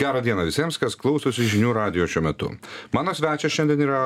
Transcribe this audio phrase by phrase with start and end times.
[0.00, 2.46] Gerą dieną visiems, kas klausosi žinių radio šiuo metu.
[2.96, 3.98] Mano svečias šiandien yra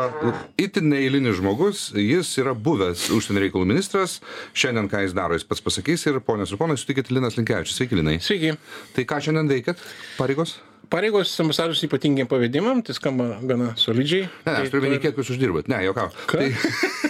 [0.58, 4.16] itin neįlinis žmogus, jis yra buvęs užsienio reikalų ministras,
[4.58, 7.76] šiandien ką jis daro, jis pats pasakys ir ponės ir ponai, sutikit Linas Linkevičius.
[7.78, 8.16] Sveiki, Linai.
[8.18, 8.56] Sveiki.
[8.96, 9.86] Tai ką šiandien veikiat?
[10.18, 10.56] Pareigos?
[10.90, 14.26] Pareigos ambasadorius ypatingiam pavadimam, tai skamba gana solidžiai.
[14.26, 15.70] Ne, ne, aš turiu minėti, kiek jūs uždirbat.
[15.70, 16.10] Ne, jokau.
[16.34, 16.50] Tai,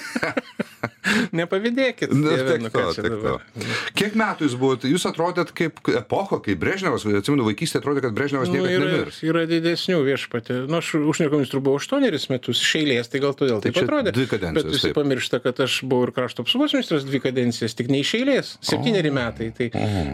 [1.39, 2.13] Nepavydėkit.
[2.15, 3.43] nu, Dieve, nu, to, čia dabar?
[3.99, 8.49] Kiek metų jūs buvote, jūs atrodėt kaip epocha, kaip Brežnevas, atsimenu, vaikystėje atrodė, kad Brežnevas
[8.51, 9.19] Nu, niekada nemirs.
[9.27, 10.59] yra didesnių viešpatė.
[10.71, 14.15] Nu, aš užsienio ministru buvau 8 metus iš eilės, tai gal todėl taip čia atrodė.
[14.17, 14.97] dvi kadencijos, Bet visi taip.
[15.01, 18.55] pamiršta, kad aš buvau ir krašto apsaugos ministras dvi kadencijas, tik ne iš eilės.
[18.65, 19.51] Septyneri metai.
[19.55, 19.71] Tai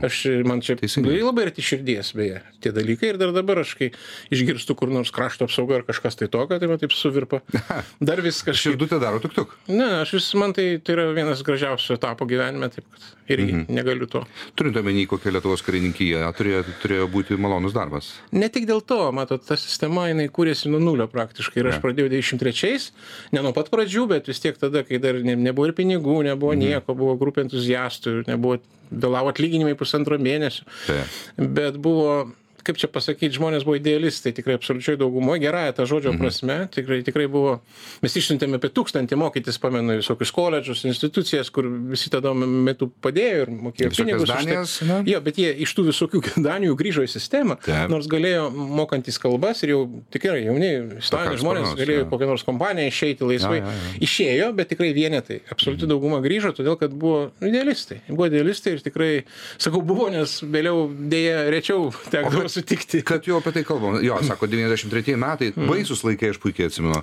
[0.06, 1.20] aš, man čia Teisingai.
[1.22, 3.12] labai arti širdies, beje, tie dalykai.
[3.14, 3.90] Ir dar dabar aš, kai
[4.34, 7.40] išgirstu kur nors krašto apsaugą ar kažkas tai tokio, tai man taip suvirpa.
[8.10, 8.56] Dar viskas.
[8.60, 9.54] Širdutė daro tuk tuk.
[9.70, 13.66] Ne, aš vis, man tai, tai yra vienas gražiausių etapų gyvenime, taip kad irgi Mhm.
[13.76, 14.24] negaliu to.
[14.56, 18.12] Turint omeny, kokia Lietuvos karininkija turėjo, turėjo būti malonus darbas.
[18.32, 21.58] Ne tik dėl to, matot, ta sistema, jinai kūrėsi nuo nulio praktiškai.
[21.62, 21.80] Ir aš Ne.
[21.80, 22.90] pradėjau 93-ais,
[23.32, 26.54] ne nuo pat pradžių, bet vis tiek tada, kai dar ne, nebuvo ir pinigų, nebuvo
[26.58, 28.58] nieko, buvo grupė entuziastų, nebuvo,
[28.92, 30.64] vėlavo atlyginimai pusantro mėnesio.
[30.86, 31.04] Tai.
[31.38, 32.32] Bet buvo,
[32.66, 37.26] kaip čia pasakyti, žmonės buvo idealistai, tikrai absoliučiai daugumoje, gerąją tą žodžio prasme, tikrai, tikrai
[37.30, 37.56] buvo,
[38.04, 43.52] mes išsiuntėme apie tūkstantį mokytis, pamenu, visokius koledžus, institucijas, kur visi tada metu padėjo ir
[43.68, 44.26] mokėjo pinigus.
[44.26, 45.00] už tai.
[45.08, 47.90] Jo, bet jie iš tų visokių Danijų grįžo į sistemą, Taip.
[47.92, 49.80] nors galėjo mokantis kalbas ir jau
[50.12, 53.60] tikrai jauni, išsilavinę žmonės galėjo kokią nors kompaniją išeiti laisvai.
[53.60, 54.02] Jo, jo, jo.
[54.06, 55.40] Išėjo, bet tikrai vienetai.
[55.52, 58.00] Absoliuti dauguma grįžo, todėl kad buvo idealistai.
[58.08, 59.10] Buvo idealistai ir tikrai,
[59.60, 63.02] sakau, buvo, nes vėliau dėja rečiau tekdavo sutikti.
[63.06, 63.98] Kad jau apie tai kalbam.
[64.04, 67.00] Jo, sako, 93 metai, baisus laikai, aš puikiai atsimenu.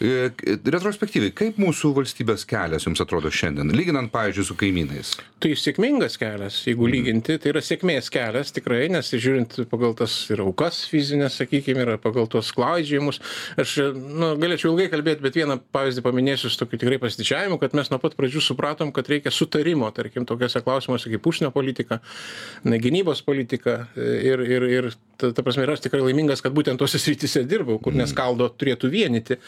[0.00, 0.30] E,
[0.68, 5.14] Retrospektyviai, kaip mūsų valstybės kelias jums atrodo šiandien, lyginant, pavyzdžiui, su kaimynais?
[5.42, 10.42] Tai sėkmingas kelias, jeigu lyginti, tai yra sėkmės kelias tikrai, nes žiūrint pagal tas ir
[10.42, 13.20] aukas fizinės, sakykime, yra pagal tos klaidžiajimus.
[13.60, 17.90] Aš nu, galėčiau ilgai kalbėti, bet vieną pavyzdį paminėsiu su tokiu tikrai pasididžiavimu, kad mes
[17.92, 22.00] nuo pat pradžių supratom, kad reikia sutarimo, tarkim, tokiuose klausimuose kaip užsienio politika,
[22.66, 24.87] gynybos politika ir, ir, ir
[25.18, 28.90] ta, ta prasme, ir aš tikrai laimingas, kad būtent tose srityse dirbau, kur neskaldo turėtų
[28.92, 29.38] vienyti.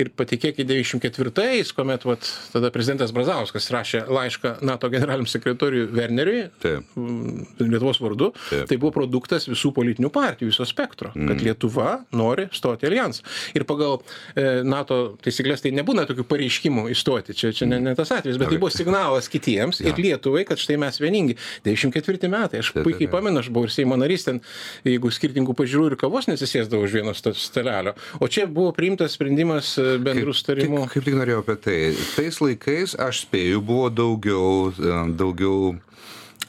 [0.00, 6.90] Ir patikėkit, 94-ais, kuomet vat, tada prezidentas Brazauskas rašė laišką NATO generaliniam sekretoriui Werneriui, Taip.
[6.98, 8.66] mm, Lietuvos vardu, Taip.
[8.70, 13.24] tai buvo produktas visų politinių partijų, viso spektro, kad Lietuva nori stoti alijansą.
[13.54, 14.00] Ir pagal
[14.34, 18.50] e, NATO taisyklės tai nebūna tokių pareiškimų įstoti, čia, čia ne, ne tas atvejis, bet
[18.52, 21.38] tai buvo signalas kitiems ir Lietuvai, kad štai mes vieningi.
[21.64, 24.40] 94 metai, aš puikiai pamenu, aš buvau ir Seimo narys ten,
[24.86, 27.94] jeigu skirtingų pažiūrų ir kavos nesisėsdavau už vieno stalelio.
[28.20, 30.84] O čia buvo priimtas sprendimas e, bendrų sutarimų.
[30.84, 31.78] Kaip, kaip tik norėjau apie tai.
[32.16, 35.74] Tais laikais, aš spėju, buvo daugiau, e, daugiau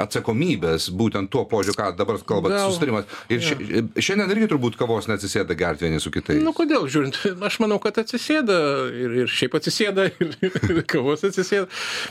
[0.01, 3.05] atsakomybės, būtent tuo požiūriu, ką dabar kalbat, Gal- susitarimas.
[3.31, 3.57] Ir ši,
[4.03, 6.41] šiandien irgi turbūt kavos neatsisėda gerti vieni su kitais.
[6.43, 8.57] Nu, kodėl, žiūrint, aš manau, kad atsisėda
[8.91, 11.69] ir, ir šiaip atsisėda, ir, ir kavos atsisėda.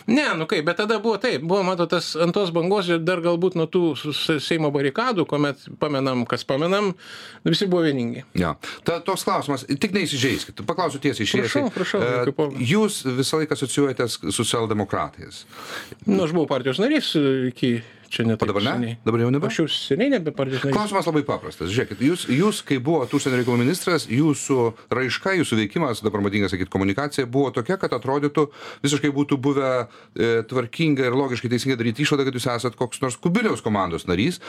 [0.08, 3.22] Ne, nu kaip, bet tada buvo taip, buvo, matot, tas ant tos bangos ir dar
[3.24, 3.84] galbūt nuo tų
[4.44, 6.92] Seimo barikadų, kuomet pamenam, kas pamenam,
[7.46, 8.24] visi buvo vieningi.
[8.38, 8.54] Ja.
[8.86, 12.66] Ta, toks klausimas, tik neįsižeiskit, paklausiu tiesiai iš Prašau, prašau, jokių problemų.
[12.70, 15.44] Jūs visą laiką asocijuojatės su socialdemokratais.
[16.06, 17.12] Nu, aš buvau partijos narys
[17.50, 17.73] iki
[18.14, 18.42] čia net.
[18.42, 18.94] O dabar ne?
[19.06, 19.50] Dabar jau nebe?
[19.50, 20.76] Aš jau seniai nebe partijos narys.
[20.76, 21.72] Klausimas labai paprastas.
[21.74, 24.58] Žiūrėkit, jūs, jūs kai buvote užsienio reikalų ministras, jūsų
[24.94, 28.46] raiška, jūsų veikimas, dabar madinga sakyti, komunikacija buvo tokia, kad atrodytų
[28.84, 33.18] visiškai būtų buvę e, tvarkinga ir logiškai teisingai daryti išvadą, kad jūs esate koks nors
[33.20, 34.40] kubiliaus komandos narys,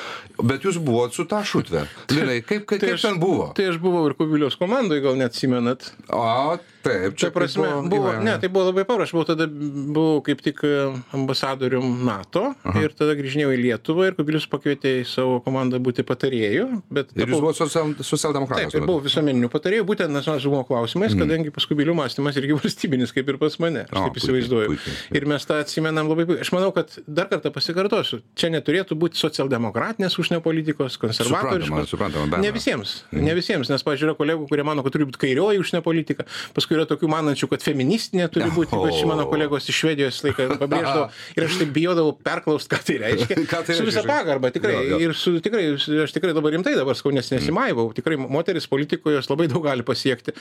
[0.42, 1.86] bet jūs buvot su ta šutve.
[2.16, 3.50] Linai, kaip, kaip, kaip ten buvo?
[3.58, 5.90] Tai aš buvau ir Kubiliaus komandoje, gal neatsimenat.
[6.14, 6.56] O,
[6.86, 8.26] taip, Čia prasme, kaip buvo, įvairiai.
[8.28, 10.74] ne, tai buvo labai paprasta, aš buvau tada, buvau kaip tik e,
[11.18, 12.84] ambasadorium NATO Aha.
[12.86, 17.26] ir tada grįžinėjau į Lietuvą ir Kubilius pakvietė į savo komandą būti patarėjų, bet Ir
[17.26, 18.72] jūs tapau- buvote social, socialdemokratas.
[18.74, 21.24] Taip, ir buvau visuomeninių patarėjų, būtent nacionalinio saugumo klausimais, mm.
[21.24, 24.72] kadangi pas Kubilių mąstymas irgi valstybinis, kaip ir pas mane, aš O, taip puikiai, įsivaizduoju.
[24.76, 24.96] puikiai.
[25.20, 26.46] Ir mes tą atsimenam labai puikiai.
[26.46, 31.90] Aš manau, kad dar kartą pasikartosiu, čia neturėtų būti socialdemokratinės užsienio politikos, Suprantama, konservatoriškos.
[31.90, 35.62] suprantama, be Ne visiems, ne visiems, nes, pažiūrėjau, kolegų, kurie mano, kad turi būti kairioji
[35.64, 36.26] užsienio politika,
[36.56, 41.08] paskui yra tokių manančių, kad feministinė turi būti, ypač mano kolegos iš Švedijos laiką pabrėždavo.
[41.38, 43.45] Ir aš taip bijodavau perklausti, ką tai reiškia.
[43.50, 44.06] Ką tai su žinai?
[44.10, 44.76] pagarba, tikrai.
[44.76, 45.00] Jo, jo.
[45.06, 45.64] Ir su, tikrai,
[46.06, 47.88] aš tikrai dabar rimtai dabar skau, nes nesimaivau.
[47.96, 50.36] Tikrai moteris politikoje jos labai daug gali pasiekti.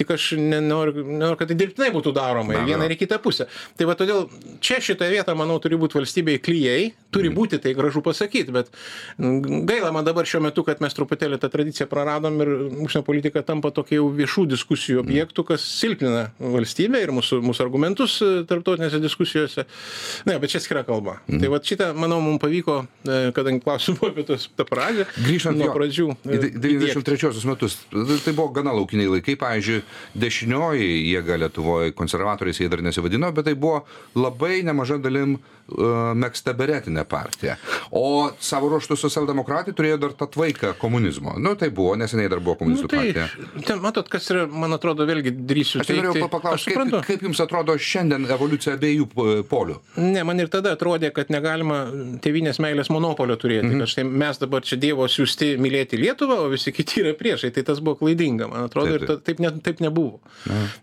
[0.00, 2.90] Tik aš nenoriu, nenoriu kad tai dirbtinai būtų daroma vieną abejo.
[2.90, 3.46] ir į kitą pusę.
[3.78, 4.26] Tai va todėl
[4.64, 8.70] čia šitoje vietoje, manau, turi būti valstybėje klyjei, turi būti tai gražu pasakyti, bet
[9.18, 12.52] mm, gaila man dabar šiuo metu, kad mes truputėlį tą tradiciją praradom ir
[12.86, 18.18] užsienio politika tampa tokia jau viešų diskusijų objektų, kas silpnina valstybę ir mūsų, mūsų argumentus
[18.50, 19.66] tarptautinėse diskusijose.
[20.28, 21.18] Ne, bet čia skira kalba.
[21.30, 25.60] Tai va šitą, manau, mums pavyko, e, kadangi klausimu buvo apie tos, tą pradžią, Grįžtant
[25.60, 26.08] nuo pradžių.
[26.24, 27.78] į e, de- 93 metus,
[28.24, 29.82] tai buvo gana laukiniai laikai, pavyzdžiui,
[30.24, 33.82] dešinioji jėga Lietuvoje, konservatoriais jie dar nesivadino, bet tai buvo
[34.18, 37.56] labai nemaža dalim uh, mėgsta beretinė partija.
[37.94, 41.36] O savo ruoštų socialdemokratai turėjo dar tą tvaiką komunizmo.
[41.38, 43.28] Nu, tai buvo, neseniai dar buvo Nu, komunistų tai, partija.
[43.68, 45.80] ten, matot, kas yra, man atrodo, vėlgi drįsiu.
[45.84, 49.78] Aš norėjau teigti- pa- paklausti, kaip, kaip jums atrodo šiandien evoliucija abiejų po- polių?
[49.96, 51.80] Ne, man ir tada atrodė, kad negalima
[52.30, 53.68] tėvinės meilės monopolio turėti.
[53.68, 53.82] Mhm.
[53.82, 57.52] Kad štai mes dabar čia Dievo siūsti mylėti Lietuvą, o visi kiti yra priešai.
[57.54, 60.20] Tai tas buvo klaidinga, man atrodo, Taip, ir ta, taip, ne, taip nebuvo.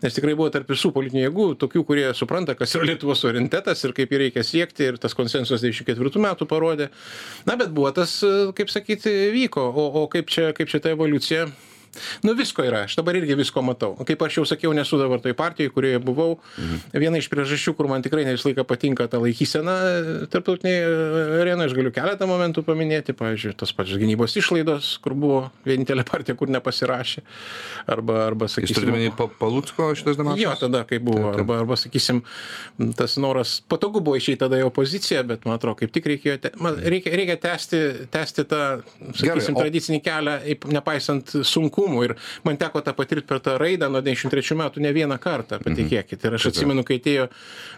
[0.02, 3.94] Nes tikrai buvo tarp visų politinių jėgų, tokių, kurie supranta, kas yra Lietuvos orientetas ir
[3.96, 4.92] kaip jį reikia siekti.
[4.92, 6.90] Ir tas konsensusas 94 metų parodė.
[7.48, 8.18] Na, bet buvo tas,
[8.58, 9.68] kaip sakyti, vyko.
[9.68, 11.48] O, o kaip, čia, kaip čia ta evoliucija?
[12.26, 13.94] Nu visko yra, aš dabar irgi visko matau.
[14.06, 16.38] Kaip aš jau sakiau, nesu dabar toj partijoje, kurioje buvau.
[16.58, 16.82] Mhm.
[17.02, 19.76] Viena iš priežasčių, kur man tikrai ne visą laiką patinka ta laikysena
[20.32, 20.86] tarptautinėje
[21.42, 26.36] arenoje, aš galiu keletą momentų paminėti, pavyzdžiui, tos pačios gynybos išlaidos, kur buvo vienintelė partija,
[26.38, 27.22] kur nepasirašė.
[27.88, 30.42] Arba, arba Jūs turite minį sakysim, Palutsko šitas demaršas?
[30.42, 31.40] Jo, tada, kai buvo, Taip, taip.
[31.42, 32.22] arba, arba sakysim,
[32.98, 36.52] tas noras, patogu buvo išeiti tada į opoziciją, bet man atrodo, kaip tik reikėjo, te,
[36.62, 37.80] man, reikia, reikia tęsti,
[38.14, 38.60] tęsti tą,
[39.18, 40.36] sakysim, o- tradicinį kelią,
[40.74, 41.34] nepaisant
[41.78, 42.04] sunkumų.
[42.08, 42.14] Ir
[42.44, 46.24] man teko tą patirti per tą raidą nuo 93 metų ne vieną kartą, patikėkit.
[46.24, 47.28] Ir aš atsimenu, kai atėjo,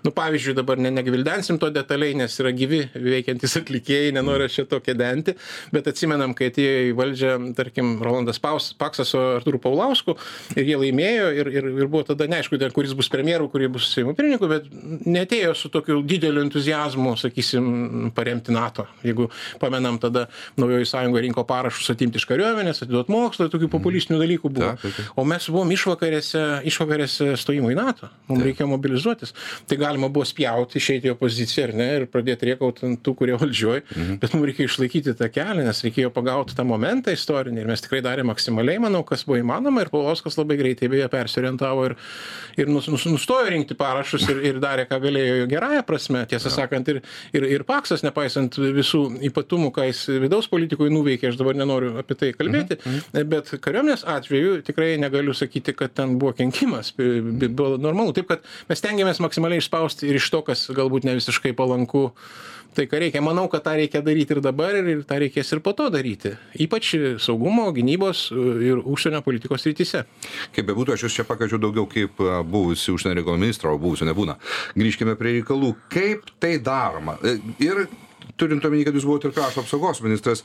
[0.04, 4.94] nu pavyzdžiui, dabar ne, negvildensim to detaliai, nes yra gyvi veikiantis atlikėjai, nenoriu čia tokia
[4.94, 5.36] denti,
[5.74, 10.16] bet atsimenam, kai atėjo į valdžią, tarkim, Rolandas Paus, Paksas su Artūru Paulausku
[10.56, 14.14] ir jie laimėjo ir, ir, ir buvo tada neaišku, kuris bus premjeru, kuris bus Seimo
[14.16, 14.68] pirmininku, bet
[15.08, 18.86] netėjo su tokiu dideliu entuzijazmu, sakysim, paremti NATO.
[19.02, 19.26] Jeigu
[19.62, 20.28] pamenam, tada
[20.60, 24.70] naujoji sąjunga rinko parašus atimti iš kariuomenės, atiduot mokslo, tokių populistinių dalykų buvo.
[24.74, 25.18] Taip, taip, taip.
[25.18, 28.10] O mes buvom išvakarėse, išvakarėse stojimo į NATO.
[28.30, 29.34] Mums reikėjo mobilizuotis.
[29.68, 33.36] Tai galima buvo spjauti, išeiti į opoziciją ar ne, ir pradėti riekauti ant tų, kurie
[33.40, 33.82] valdžioj.
[33.84, 34.18] Mhm.
[34.22, 37.64] Bet mums reikėjo išlaikyti tą kelią, nes reikėjo pagauti tą momentą istorinį.
[37.64, 39.84] Ir mes tikrai darėme maksimaliai, manau, kas buvo įmanoma.
[39.84, 41.96] Ir Paulauskas labai greitai beje persiorientavo ir,
[42.60, 46.24] ir nus, nus, nustojo rinkti parašus ir, ir darė, ką galėjo gerąją prasme.
[46.30, 47.00] Tiesą sakant, ir,
[47.34, 52.16] ir, ir Paksas, nepaisant visų ypatumų, ką jis vidaus politikoje nuveikė, aš dabar nenoriu apie
[52.18, 53.28] tai kalbėti, mhm.
[53.30, 53.50] bet
[53.80, 56.92] kariuomenės atveju tikrai negaliu sakyti, kad ten buvo kenkimas.
[56.96, 58.12] Buvo normalu.
[58.12, 62.10] Taip, kad mes tengiamės maksimaliai išspausti ir iš to, kas galbūt ne visiškai palanku.
[62.70, 65.72] Tai ką reikia, manau, kad tą reikia daryti ir dabar, ir, tą reikės ir po
[65.74, 66.36] to daryti.
[66.54, 70.04] Ypač saugumo, gynybos uh, ir užsienio politikos rytise.
[70.54, 74.06] Kaip bebūtų, aš jūs čia pakviečiau daugiau kaip a, buvusi užsienio reikalų ministro, o buvusio
[74.06, 74.38] nebūna.
[74.78, 75.72] Grįžkime prie reikalų.
[75.90, 77.18] Kaip tai daroma?
[77.26, 77.88] E, Ir
[78.40, 80.42] turint omeny, kad jūs buvote ir krašto apsaugos ministras,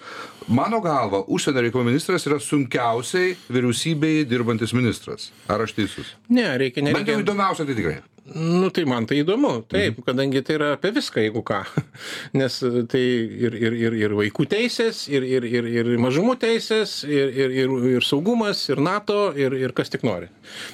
[0.48, 5.32] mano galva, užsienio reikalų ministras yra sunkiausiai vyriausybei dirbantis ministras.
[5.52, 6.14] Ar aš teisus?
[6.30, 7.16] Ne, reikia, Bent nereikia.
[7.18, 7.98] jau įdomiausia tai tikrai.
[8.34, 11.60] Nu, tai man tai įdomu, taip, kadangi tai yra apie viską, jeigu ką.
[12.40, 13.02] Nes e, tai
[13.46, 17.76] ir, ir, ir, ir vaikų teisės, ir, ir, ir, ir mažumų teisės, ir, ir, ir,
[17.92, 20.32] ir saugumas, ir NATO, ir, ir kas tik nori.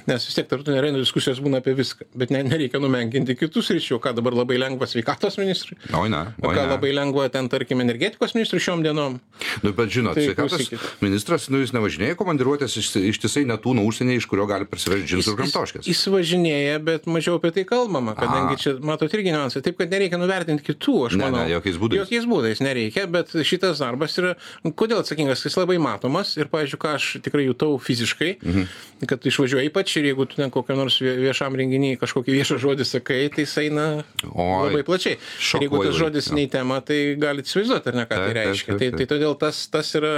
[0.08, 4.00] Nes vis tiek tarptautinė arena diskusijos būna apie viską, bet ne, nereikia numenkinti kitus ryšių,
[4.08, 5.76] ką dabar labai lengva sveikatos ministrui.
[5.92, 6.24] Oi, ne.
[6.40, 9.20] O ką labai lengva ten, tarkim, energetikos ministrui šiom dienom.
[9.66, 10.88] Nu, bet žinot, Tai sveikatos klausykit.
[11.04, 15.40] ministras, nu, jis nevažinėja komandiruotės iš- ištisai netūno užsienyje, iš kurio gali parsivežti džinsų ir
[15.44, 15.92] gamtoškės.
[15.92, 19.64] Jis važinėja, bet mažiau apie tai kalbama, kadangi čia, matot, irgi niuansai.
[19.66, 21.42] Taip, kad nereikia nuvertinti kitų, aš Ne, manau.
[21.42, 22.04] ne, jokiais būdais.
[22.06, 24.36] Jokiais būdais nereikia, bet šitas darbas yra,
[24.78, 28.68] kodėl atsakingas, jis labai matomas ir, pavyzdžiui, ką aš tikrai jutau fiziškai, mhm.
[29.10, 32.86] kad išvažiuoja ypač ir jeigu tu ten kokiam nors vie- viešam renginiui kažkokį viešą žodį
[32.86, 33.86] sakai, tai jis eina
[34.30, 35.18] Oi, labai plačiai.
[35.18, 38.34] Ir jeigu tas žodis vaikai, ne į temą, tai galite įsivaizduoti, ar ne, ką tai
[38.38, 38.78] reiškia.
[38.82, 40.14] Tai, tai todėl tas, tas, yra,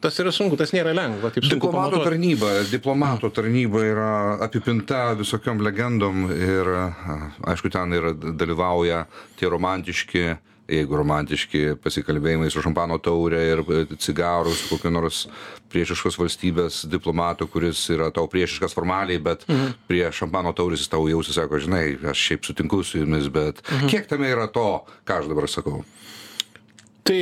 [0.00, 1.32] tas yra sunku, tas nėra lengva.
[1.38, 4.10] Diplomato tarnyba, diplomato tarnyba yra
[4.44, 7.16] apipinta visokiom legendom ir, a,
[7.52, 9.04] aišku, ten yra dalyvauja
[9.38, 10.24] tie romantiški,
[10.68, 15.22] jeigu romantiški pasikalbėjimai su šampano taurė ir e, cigarų su kokiu nors
[15.72, 19.74] priešiškos valstybės diplomatu, kuris yra tau priešiškas formaliai, bet mhm.
[19.88, 23.90] prie šampano taurės jis tau jausi, sako, žinai, aš šiaip sutinku su jumis, bet mhm.
[23.92, 24.70] kiek tame yra to,
[25.08, 25.82] ką aš dabar sakau?
[27.08, 27.20] Tai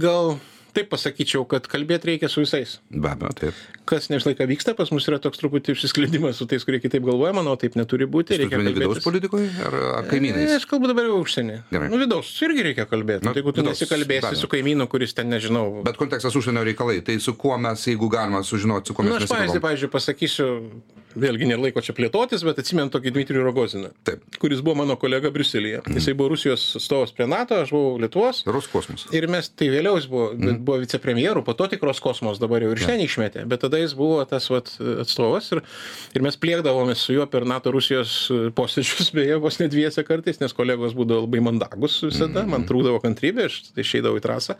[0.00, 0.38] gal
[0.76, 2.76] taip pasakyčiau, kad kalbėti reikia su visais.
[2.92, 3.60] Be abejo, taip.
[3.88, 7.04] Kas ne visą laiką vyksta, pas mus yra toks truputį išsiskleidimas su tais, kurie kitaip
[7.06, 8.36] galvoja, manau, taip neturi būti.
[8.40, 10.52] Reikia Turite vidaus politikoje ar, ar E, kaimynais?
[10.58, 11.58] Aš kalbu dabar jau užsienį.
[11.72, 11.88] Gerai.
[11.92, 13.24] Nu, vidaus irgi reikia kalbėti.
[13.24, 15.82] Na, Nu, jeigu tu vidaus, nesikalbėsi su kaimynu, kuris ten nežinau.
[15.86, 19.26] Bet kontekstas užsienio reikalai, tai su kuo mes, jeigu galima sužinoti, su kuo Na, mes
[19.26, 20.48] aš pavyzdį, pavyzdžiui, pasakysiu,
[21.16, 24.24] vėlgi nėra laiko čia plėtotis, bet atsimenu tokį Dmitrijų Rogoziną, Taip.
[24.42, 25.82] kuris buvo mano kolega Briuselėje.
[25.96, 28.42] Jisai buvo Rusijos atstovas prie NATO, aš buvau Lietuvos.
[28.46, 29.06] Roskosmos.
[29.16, 30.60] Ir mes tai vėliau jis buvo, mm.
[30.66, 33.96] buvo vicepremjerų, po to tikros kosmos dabar jau ir iš ten išmetė, bet tada jis
[33.98, 34.72] buvo tas vat,
[35.04, 35.62] atstovas ir,
[36.16, 38.16] ir mes pliekdavomės su juo per NATO Rusijos
[38.58, 42.52] posėdžius, beje, vos net dviese kartais, nes kolegos būdavo labai mandagus visada, mm.
[42.54, 44.58] man trūkdavo kantrybė, aš tai išeidavau į trasą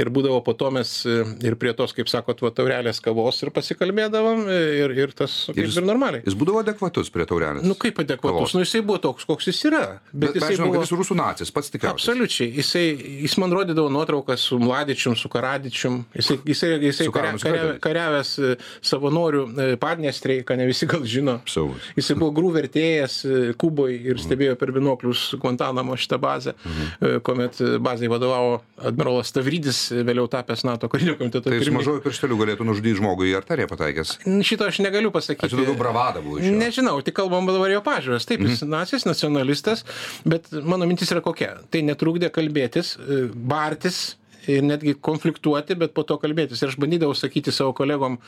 [0.00, 4.46] ir būdavo po to mes ir prie tos, kaip sakot, va, taurelės kavos ir pasikalbėdavom
[4.50, 6.24] ir, ir tas ir, jis- ir normaliai.
[6.26, 7.64] Jis būdavo adekvatus prie taurelės.
[7.66, 8.54] Nu kaip adekvatus, Kavos.
[8.56, 9.82] nu jisai buvo toks, koks jis yra.
[10.12, 10.82] bet Bet, jisai žinom, buvo...
[10.84, 12.00] jis rusų nacis, pats tikriausiai.
[12.00, 12.48] Absoliučiai.
[12.56, 12.84] Jisai,
[13.22, 16.04] jis man rodydavo nuotraukas su Mladičium, su Karadičium.
[16.16, 17.80] Jisai, jisai, jisai karia, nusikaltėliais.
[17.84, 18.54] kariavęs e,
[18.90, 21.38] savanorių e, Padniestrėje, ką ne visi gal žino.
[21.50, 21.92] Saugūs.
[21.98, 27.20] Jisai buvo grų vertėjas e, Kuboje ir stebėjo per binoklius Guantanamo šitą bazę, mhm.
[27.26, 32.38] kuomet bazai vadovavo admirolas Tavrydis, e, vėliau tapęs NATO karinio komiteto Tai jis mažoju piršteliu
[32.40, 34.16] galėtų nužudyti žmogų į arteriją pataikęs.
[34.46, 35.55] Šito aš negaliu pasakyti.
[35.56, 36.52] Aš daugiau bravada buvo iš jo.
[36.60, 38.28] Nežinau, tik kalbam dabar jo pažiūrės.
[38.28, 39.86] Taip, jis nacis, nacionalistas,
[40.28, 41.56] bet mano mintis yra kokia.
[41.72, 44.04] Tai netrukdė kalbėtis, e, bartis
[44.48, 46.62] ir netgi konfliktuoti, bet po to kalbėtis.
[46.62, 48.18] Ir aš bandydavau sakyti savo kolegom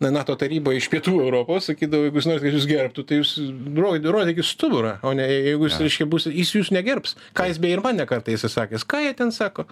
[0.00, 3.32] na, NATO taryboje iš pietų Europos, sakydavau, jeigu jūs norite, kad jūs gerbtų, tai jūs
[3.76, 7.16] rodykit, stuburą, o ne jeigu jūs, reiškia, bus, jis jūs negerbs.
[7.36, 9.66] Ką jis beje ir man nekartą jis sakęs, ką jie ten sako,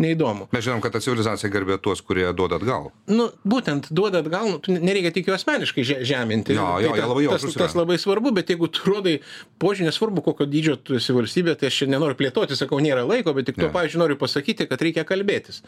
[0.00, 0.48] neįdomu.
[0.54, 2.90] Mes žinom, kad ta civilizacija garbė tuos, kurie duoda atgal.
[3.10, 6.54] Nu, būtent duoda atgal, nu, nereikia tik jų asmeniškai že- žeminti.
[6.56, 9.18] Jo, Tai jo, ta- jie labai tas, tas labai svarbu, bet jeigu tu rodai
[9.60, 13.34] požiūrį, nesvarbu, kokio dydžio tu esi valstybė, tai aš čia nenoriu plėtoti, sakau, nėra laiko,
[13.36, 13.70] bet tik Jo.
[13.74, 15.04] pavyzdžiui, noriu pasakyti, kad reikia
[15.50, 15.62] kalbėtis.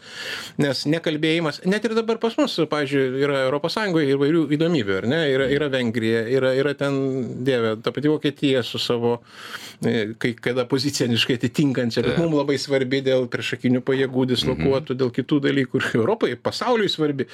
[0.57, 3.77] Nes nekalbėjimas, net ir dabar pas mus, pavyzdžiui, yra ES
[4.13, 5.21] įvairių įdomybių, ar ne?
[5.31, 9.21] Yra, yra Vengrija, yra, yra ten, dieve, ta pati Vokietija su savo,
[9.83, 15.41] e, kai kada pozicioniškai atitinkančia, bet mums labai svarbi dėl priešakinių pajėgų dislokuotų, dėl kitų
[15.47, 17.27] dalykų ir Europai, pasauliui svarbi.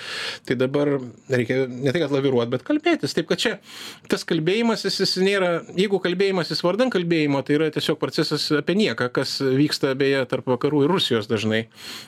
[0.47, 0.95] Tai dabar
[1.29, 3.15] reikia ne tai, kad laviruoti, bet kalbėtis.
[3.17, 3.55] Taip, kad čia
[4.09, 9.09] tas kalbėjimas, jis, nėra, jeigu kalbėjimas jis vardan kalbėjimo, tai yra tiesiog procesas apie nieką,
[9.13, 11.65] kas vyksta beje tarp vakarų ir Rusijos dažnai.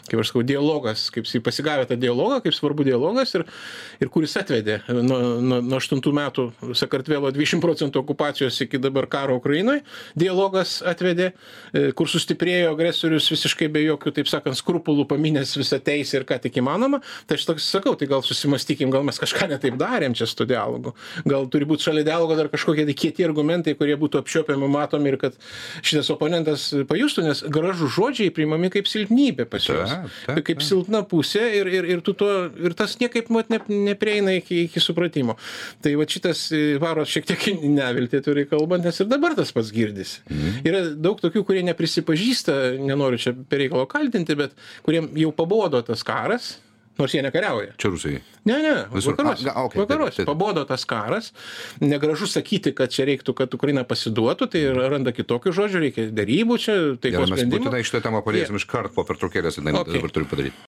[0.09, 3.45] Kaip aš sakau, dialogas, kaip jis pasigavė tą dialogą, kaip svarbu dialogas ir,
[3.99, 6.47] ir kuris atvedė nuo, nuo, nuo 8 metų
[6.77, 9.83] Sakartvelo 20 procentų okupacijos iki dabar karo Ukrainoje.
[10.15, 11.31] Dialogas atvedė,
[11.73, 16.39] e, kur sustiprėjo agresorius visiškai be jokių, taip sakant, skrupulų paminės visą teisę ir ką
[16.45, 17.01] tik įmanoma.
[17.27, 20.47] Tai aš toks sakau, tai gal susimastykim, gal mes kažką netaip darėm čia su tuo
[20.49, 20.95] dialogu.
[21.27, 25.19] Gal turi būti šalia dialogo dar kažkokie tai kieti argumentai, kurie būtų apčiopiami, matomi ir
[25.21, 25.37] kad
[25.81, 29.91] šitas oponentas pajustų, nes gražų žodžiai priimami kaip silpnybė pas juos.
[30.25, 32.29] Kaip silpna pusė ir, ir, ir, tu to,
[32.61, 33.59] ir tas niekaip mat, ne,
[33.91, 35.37] neprieina iki, iki supratimo.
[35.83, 39.53] Tai va šitas e, varo šiek tiek į neviltį turi kalbant, nes ir dabar tas
[39.55, 40.21] pats girdisi.
[40.29, 40.59] Mhm.
[40.67, 46.05] Yra daug tokių, kurie neprisipažįsta, nenoriu čia per reikalo kaltinti, bet kuriem jau pabodo tas
[46.07, 46.55] karas.
[47.01, 47.73] Nors jie nekariauja.
[47.81, 48.15] Čia rusai.
[48.45, 49.15] Ne, ne, Visur.
[49.17, 49.49] vakaruose.
[49.49, 50.19] A, taip, vakaruose.
[50.21, 50.27] taip.
[50.29, 51.31] Pabodo tas karas.
[51.81, 56.77] Negražu sakyti, kad čia reiktų, kad Ukraina pasiduotų, tai randa kitokių žodžių, reikia darybų čia,
[56.77, 59.97] Gerai, taikos mes būtinai šitą temą paliesim iš karto po pertraukėlės, tai Okay.
[59.97, 60.70] dabar turiu padaryti.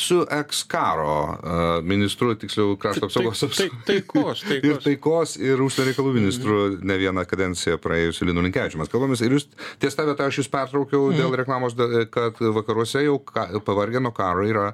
[0.00, 4.84] Su ekskaro uh, ministru, tiksliau krašto apsaugos Tai, tai, taikos, ir taikos.
[4.84, 8.80] taikos ir užsienio reikalų ministru ne vieną kadenciją praėjusiu Linu Linkevičiu.
[8.80, 9.48] Mes kalbamės ir jūs
[9.82, 11.76] ties tą vietą aš jūs pertraukiau dėl reklamos,
[12.14, 14.70] kad vakaruose jau ka, pavargę nuo karo yra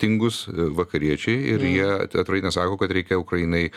[0.00, 3.68] tingus e, vakariečiai ir jie atvirai nesako, kad reikia Ukrainai,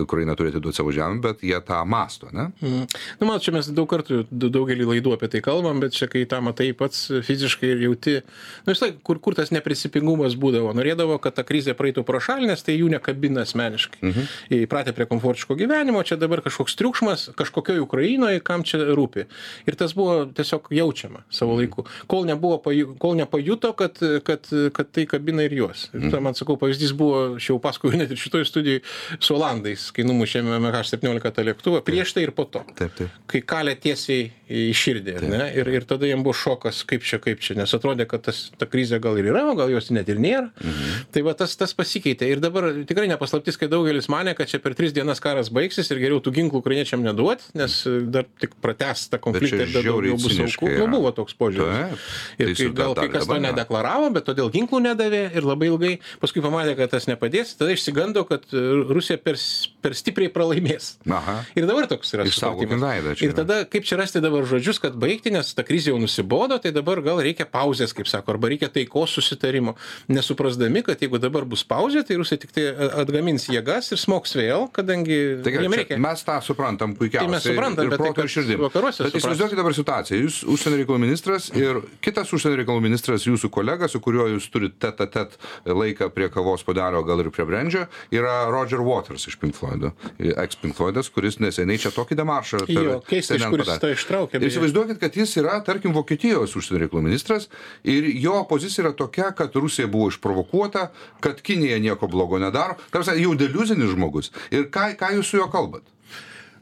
[0.00, 2.50] Ukraina turi atiduoti savo žemę, bet jie tą masto, ne?
[2.62, 2.86] Mm.
[3.20, 6.40] Nu, man čia mes daug kartų, daugelį laidų apie tai kalbam, bet čia kai tą
[6.44, 8.18] matai pats fiziškai ir jauti,
[8.64, 10.72] nu, vis laik, kur, kur tas neprisipingumas būdavo.
[10.76, 14.00] Norėdavo, kad ta krizė praeitų pro šalį, nes tai jų nekabina asmeniškai.
[14.02, 14.28] Mhm.
[14.60, 19.26] Įpratę prie komfortiško gyvenimo, čia dabar kažkoks triukšmas, kažkokioje Ukrainoje, kam čia rūpi.
[19.68, 21.86] Ir tas buvo tiesiog jaučiama savo laiku.
[22.10, 22.60] Kol, nebuvo,
[23.00, 25.88] kol nepajuto, kad, kad, kad tai kabina ir juos.
[25.94, 28.84] Ir tai, man sakau, pavyzdys buvo, aš jau paskui net ir šitoje studijoje
[29.20, 33.16] su Olandais, kai numušėme MH17 tą lėktuvą, prieš tai ir po to Taip, taip.
[33.30, 35.16] kai kalė tiesiai į širdį?
[35.60, 38.68] Ir, ir tada jam buvo šokas, kaip čia, kaip čia, nes atrodė, kad tas, ta
[38.70, 40.50] krizė gal ir yra, gal jos net ir nėra.
[40.60, 41.06] Mhm.
[41.14, 42.28] Tai va tas, tas pasikeitė.
[42.30, 46.02] Ir dabar tikrai nepaslaptis, kai daugelis mane, kad čia per tris dienas karas baigsis ir
[46.02, 50.18] geriau tų ginklų ukrainiečiam neduoti, nes e, dar tik pratęs tą konfliktą ir dar daugiau
[50.20, 50.70] bus aukų.
[50.76, 51.80] Nu, buvo toks požiūris.
[51.80, 52.06] Taip.
[52.40, 55.92] Ir Tai kai, gal kai kas to nedeklaravo, bet todėl ginklų nedavė ir labai ilgai,
[56.22, 59.38] paskui pamatė, kad tas nepadės, tada išsigando, kad e, Rusija per,
[59.84, 60.92] per stipriai pralaimės.
[61.08, 61.40] Aha.
[61.58, 63.22] Ir dabar toks yra supratimas.
[63.24, 66.72] Ir tada kaip čia rasti dabar žodžius, kad baigti, nes ta krizė jau nusibodo, tai
[66.74, 69.76] dabar gal reikia pauzės, kaip sako, arba reikia taikos susitarimo,
[70.10, 72.64] nesuprasdami, kad jeigu dabar bus pauzė, tai rusai tik tai
[73.02, 75.98] atgamins jėgas ir smoks vėl, kadangi Tai gerai, jiem čia reikia.
[76.02, 77.28] mes tą suprantam puikiausiai.
[77.28, 78.62] Tai mes suprantam, ir bet tai protu, ir kad širdim.
[78.66, 80.20] vakaruose Bet įsivaizduokite dabar situaciją.
[80.24, 84.76] Jūs užsienio reikalų ministras ir kitas užsienio reikalų ministras, jūsų kolega, su kuriuo jūs turite
[84.80, 85.36] tet a tet
[85.66, 90.56] laiką prie kavos padario, gal ir prie brandžio, yra Roger Waters iš Pink Floyd, ex
[90.60, 92.64] Pink Floydas, kuris neseniai čia tokį demaršą.
[92.70, 93.80] Jo, keista, iš CNN kur jis padarė.
[93.84, 97.48] tą ištraukė, Ir įsivaizduokit, kad jis yra, tarkim, Vokietijos užsienio reikalų ministras
[97.84, 100.88] ir jo pozicija yra tokia, kad Rusija buvo išprovokuota,
[101.20, 102.76] kad Kinija nieko blogo nedaro.
[102.90, 104.30] Tarsi jau deliuzinis žmogus.
[104.50, 105.82] Ir ką, ką jūs su juo kalbat?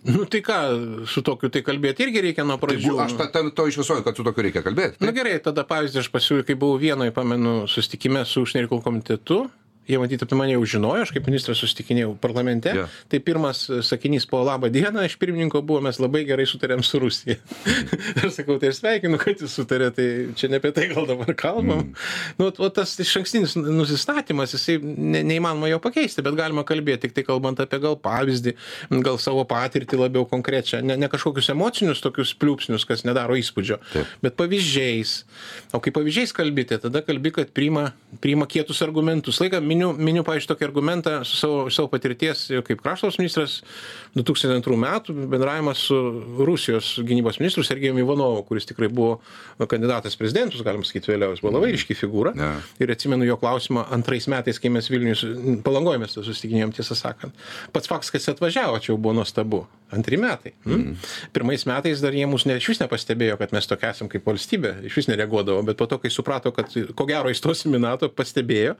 [0.08, 0.56] Nu tai ką,
[1.10, 2.92] su tokiu tai kalbėti irgi reikia nuo Tai pradžių.
[2.94, 5.00] bu- aš ta, ta, to išvisuoju, kad su tokiu reikia kalbėti.
[5.04, 9.40] Na gerai, tada pavyzdį aš pasiūliau, kai buvau vienoje, pamenu, susitikime su užsienio reikalų komitetu.
[9.88, 12.72] Jie matyti apie mane jau žinojo, aš kaip ministras susitikinėjau parlamente.
[12.76, 12.84] Jo.
[13.08, 17.00] Tai pirmas e, sakinys po labą dieną iš pirmininko buvo, mes labai gerai sutarėm su
[17.00, 17.38] Rusija.
[18.20, 21.32] ir sakau, tai aš sveikinu, kad jūs sutarė, tai čia ne apie tai gal dabar
[21.38, 21.86] kalbam.
[21.88, 21.94] Mm.
[22.40, 27.16] Nu, o tas iš ankstinis nusistatymas, jisai ne, neįmanoma jo pakeisti, bet galima kalbėti tik
[27.16, 28.54] tai kalbant apie gal pavyzdį,
[29.06, 34.12] gal savo patirtį labiau konkrečią, ne, ne kažkokius emocinius tokius pliūpsnius, kas nedaro įspūdžio, Taip.
[34.24, 35.14] bet pavyzdžiais.
[35.72, 37.88] O kai pavyzdžiais kalbėti, tada kalbi, kad priima,
[38.22, 39.40] priima kietus argumentus.
[39.42, 43.60] Laiką miniu, miniu pavyzdžiui, tokį argumentą su savo, savo patirties kaip kraštos ministras
[44.18, 45.98] 2002 metų bendravimas su
[46.46, 49.18] Rusijos gynybos ministru Sergejumi Ivanovu, kuris tikrai buvo
[49.70, 52.34] kandidatas prezidentus, galim sakyti vėliau, jis buvo labai ryški figūra.
[52.38, 52.50] Ne.
[52.82, 55.24] Ir atsimenu jo klausimą antrais metais, kai mes Vilnius
[55.66, 57.48] palangojomės, susitikinėjom tiesą sakant.
[57.74, 59.66] Pats faktas, kad jis atvažiavo, čia jau buvo nuostabu.
[59.94, 60.52] Antri metai.
[60.68, 60.98] Mm.
[61.32, 64.74] Pirmais metais dar jie mūsų ne, iš vis nepastebėjo, kad mes tokia esam kaip valstybė,
[64.84, 68.74] iš vis nereaguodavo, bet po to, kai suprato, kad ko gero įstosim į NATO, pastebėjo.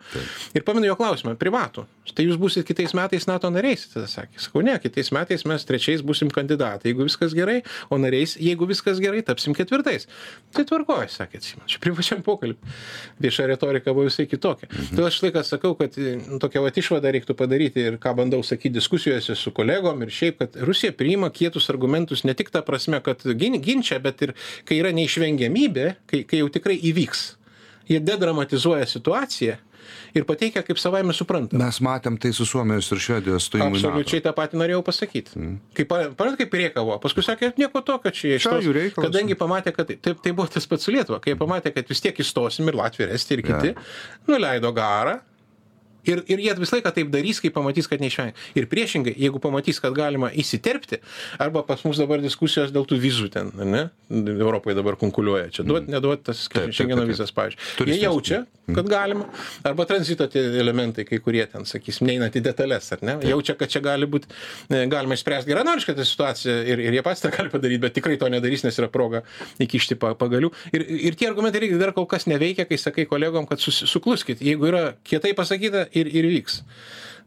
[0.52, 1.84] Ir pamenu jo klausimą, privatų.
[2.16, 4.40] Tai jūs būsit kitais metais NATO nariais, tada sakė.
[4.40, 7.58] Sakau, ne, kitais metais mes trečiais būsim kandidatai, jeigu viskas gerai,
[7.92, 10.08] o nariais, jeigu viskas gerai, tapsim ketvirtais.
[10.56, 12.72] Tai tvarkoja, sakė, atsimenu, čia privačiam pokalbį.
[13.20, 14.70] Vieša retorika buvo visai kitokia.
[14.94, 18.78] Tai aš laiką sakau, kad nu, tokią vat išvadą reiktų padaryti ir ką bandau sakyti
[18.78, 23.22] diskusijose su kolegom ir šiaip, kad Rusija priima kietus argumentus ne tik ta prasme, kad
[23.36, 27.24] gin- ginčia, bet ir kai yra neišvengiamybė, kai, kai jau tikrai įvyks.
[27.88, 29.56] Jie dedramatizuoja situaciją
[30.16, 31.64] ir pateikia kaip savaime suprantama.
[31.64, 33.78] Mes matėm tai su Suomijos ir Švedijos stojimu.
[33.78, 35.36] Absoliučiai tą patį norėjau pasakyti.
[35.38, 35.56] Mm.
[35.78, 38.98] Kaip, parat, kaip riekavo, paskui sakė, nieko tokio čia iš reikalas.
[39.08, 42.22] kadangi pamatė, kad taip, tai buvo tas pats su Lietuva, kai pamatė, kad vis tiek
[42.24, 43.74] įstosim ir Latvija, Estija, ir kiti,
[44.30, 45.18] nuleido garą.
[46.06, 48.34] Ir, ir jie visą laiką taip darys, kai pamatys, kad neišvengia.
[48.56, 51.00] Ir priešingai, jeigu pamatys, kad galima įsiterpti,
[51.42, 53.88] arba pas mus dabar diskusijos dėl tų vizų ten, ne?
[54.08, 55.50] Europoje dabar konkuliuoja.
[55.52, 56.52] Čia duot, neduot tas Mm.
[56.54, 57.12] Taip, taip, šiandieno taip, taip.
[57.12, 57.88] vizas, pavyzdžiui.
[57.92, 58.38] Jie jaučia,
[58.74, 59.26] kad galima.
[59.66, 63.16] Arba tranzito elementai, kai kurie ten, sakysim, neinat į detalės, ar ne?
[63.28, 64.30] Jaučia, kad čia gali būti,
[64.88, 68.28] galima išspręsti geranorišką tą situaciją ir, ir jie patys tą gali padaryti, bet tikrai to
[68.32, 69.22] nedarys, nes yra proga
[69.60, 70.50] įkišti pa- pagalių.
[70.72, 74.40] Ir, ir tie argumentai irgi dar kol kas neveikia, kai sakai kolegom, kad sus, sukluskit.
[74.44, 76.62] Jeigu yra kietai pasakyta ir, ir vyks.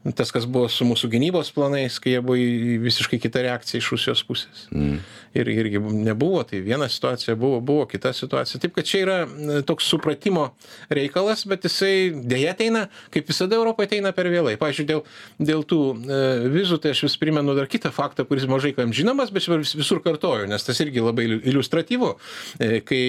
[0.02, 2.34] Tas, kas buvo su mūsų gynybos planais, kai jie buvo
[2.82, 4.64] visiškai kitą reakciją iš Rusijos pusės.
[4.74, 4.96] Mm.
[5.38, 8.58] Ir irgi nebuvo, tai viena situacija buvo, buvo kita situacija.
[8.64, 10.48] Taip, kad čia yra e, toks supratimo
[10.90, 14.56] reikalas, bet jisai dėja ateina, kaip visada Europoje ateina per vėlai.
[14.60, 15.04] Pavyzdžiui, dėl,
[15.52, 16.24] dėl tų e,
[16.56, 20.50] vizų, tai aš vis primenu dar kitą faktą, kuris mažai kam žinomas, bet visur kartoju,
[20.50, 22.12] nes tas irgi labai iliustratyvu,
[22.58, 23.04] e, kai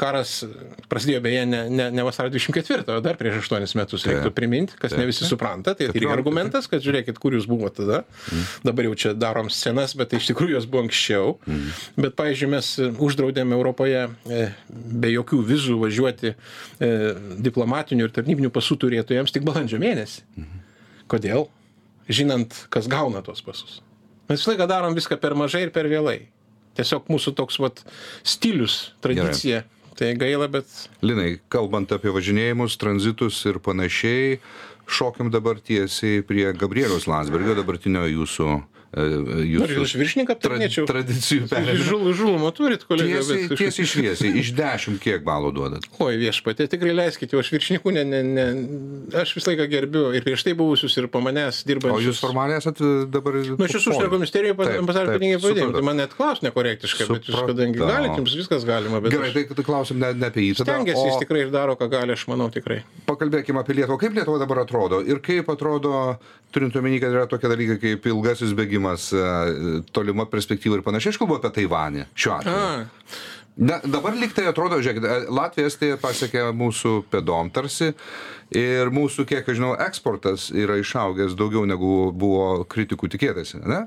[0.00, 0.38] karas
[0.88, 4.96] prasidėjo beje ne, ne, ne vasario 24, o dar prieš 8 metus, reiktų priminti, kas
[4.96, 8.02] ne visi supranta, tai irgi argumentas, kad žiūrėkit, kur jūs buvote tada.
[8.64, 11.36] Dabar jau čia darom scenas, bet tai iš tikrųjų jos buvo anksčiau.
[11.98, 16.36] Bet, pavyzdžiui, mes uždraudėm Europoje e, be jokių vizų važiuoti e,
[17.44, 20.46] diplomatinių ir tarnybinių pasų turėtojams tik balandžio mėnesį.
[21.12, 21.48] Kodėl?
[22.12, 23.80] Žinant, kas gauna tos pasus.
[24.28, 26.22] Mes visą laiką darom viską per mažai ir per vėlai.
[26.78, 27.82] Tiesiog mūsų toks vat
[28.24, 29.66] stilius, tradicija.
[29.98, 30.68] Tai gaila, bet
[31.04, 34.38] Linai, kalbant apie važinėjimus, tranzitus ir panašiai,
[34.86, 38.48] šokim dabar tiesiai prie Gabrieliaus Landsbergio, dabartinio jūsų,
[38.92, 40.84] e, Ar jūsų jūs viršininką tra, aptarnėčiau?
[40.88, 41.84] tradicijų perėmimo.
[41.88, 43.20] Žul, žulumo turit, kolega.
[43.22, 45.86] Tiesiai, bet- tiesiai šviesiai, iš dešimt kiek balų duodat?
[46.02, 48.46] Oi viešpatė, tikrai leiskite, aš viršininkų, ne, ne, ne,
[49.22, 51.98] aš visą laiką gerbiu ir prieš tai buvusius ir po manęs dirbančius.
[51.98, 53.40] O jūs formaliai esat e, dabar...
[53.40, 55.72] Nu, aš esu užsienio ministerijoje taip, pinigai pavadinimai, supratau.
[55.78, 59.64] tai man net klaus nekorektiškai, bet jūs kadangi galite, jums viskas galima, Gerai, tai, tai
[59.66, 60.58] klausim ne, ne apie jį.
[60.62, 62.82] Stengiasi, jis o tikrai ir daro, ką gali, aš manau tikrai.
[63.08, 63.98] pakalbėkime apie Lietuvą.
[64.00, 65.00] Kaip Lietuva dabar atrodo?
[65.04, 66.18] Ir kaip atrodo,
[66.54, 71.14] turint omeny, kad yra tokie dalykai kaip ilgasis bėgimas, e, tolima perspektyva ir panašiai.
[71.14, 72.66] Aš kalbu apie Taivanį šiuo atveju.
[72.66, 73.22] A,
[73.56, 77.90] Na, dabar lyg tai atrodo, žiūrėkit, Latvija Estija pasiekė mūsų pėdom tarsi
[78.56, 83.82] ir mūsų, kiek aš žinau, eksportas yra išaugęs daugiau negu buvo kritikų tikėtasi, ne?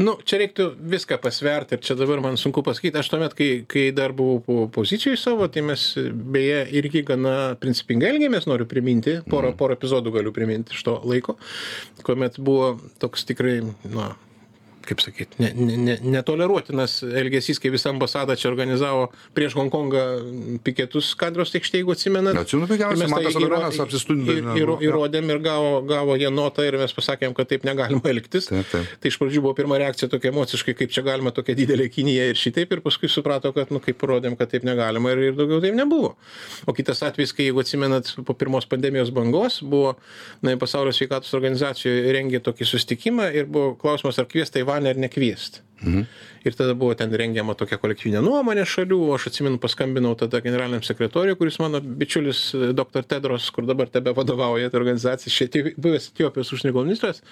[0.00, 3.00] Nu, čia reiktų viską pasverti ir čia dabar man sunku pasakyti.
[3.00, 5.84] Aš tuomet, kai, kai dar buvau pozicijai savo, tai mes
[6.36, 9.60] beje irgi gana principingai elgėmės, noriu priminti, porą, mm.
[9.60, 11.36] porą epizodų galiu priminti iš to laiko,
[12.04, 13.58] kuomet buvo toks tikrai,
[13.92, 14.14] na,
[14.88, 20.04] kaip sakyt ne ne ne netoleruotinas elgesys kai visa ambasada čia organizavo prieš honkongą
[20.64, 22.38] piketus kadros aikštėj jeigu atsimenat.
[22.40, 27.34] Atsimenu puikiausiai matas adoranas apsistumdė ir įrodėm ir gavo gavo jie notą ir mes pasakėm
[27.36, 28.48] kad taip negalima elgtis.
[28.50, 28.92] Taip taip.
[29.00, 32.40] Tai iš pradžių buvo pirma reakcija tokia emociškai kaip čia galima tokia didelė kinija ir
[32.40, 35.76] šitaip ir paskui suprato kad nu kaip parodėm kad taip negalima ir ir daugiau taip
[35.78, 36.14] nebuvo.
[36.66, 39.94] O kitas atvejis kai jeigu atsimenat po pirmos pandemijos bangos buvo
[40.42, 44.98] na pasaulio sveikatos organizacijoj rengė tokį susitikimą ir buvo klausimas ar kviest taivaną taivaną ar
[44.98, 46.06] nekviest Mhm.
[46.44, 51.38] Ir tada buvo ten rengiama tokia kolektyvinė nuomonė šalių, aš atsimenu, paskambinau tada generaliniam sekretoriui,
[51.40, 53.06] kuris mano bičiulis e, dr.
[53.08, 55.48] Tedros, kur dabar tebe vadovauja ta organizacija,
[55.80, 57.22] buvęs Etiopijos užsienio ministras,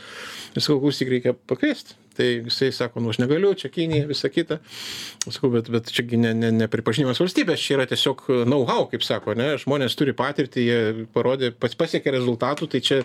[0.55, 1.99] ir sakau, klausyk, reikia pakviesti.
[2.13, 4.59] Tai jisai sako, nu aš negaliu, čia Kinija, visa kita.
[5.25, 9.55] Sakau, bet, bet čiagi ne, ne, nepripažinimas valstybės, čia yra tiesiog know-how, kaip sako, ne,
[9.63, 13.01] žmonės turi patirtį, jie parodė, pas, pasiekė rezultatų, tai čia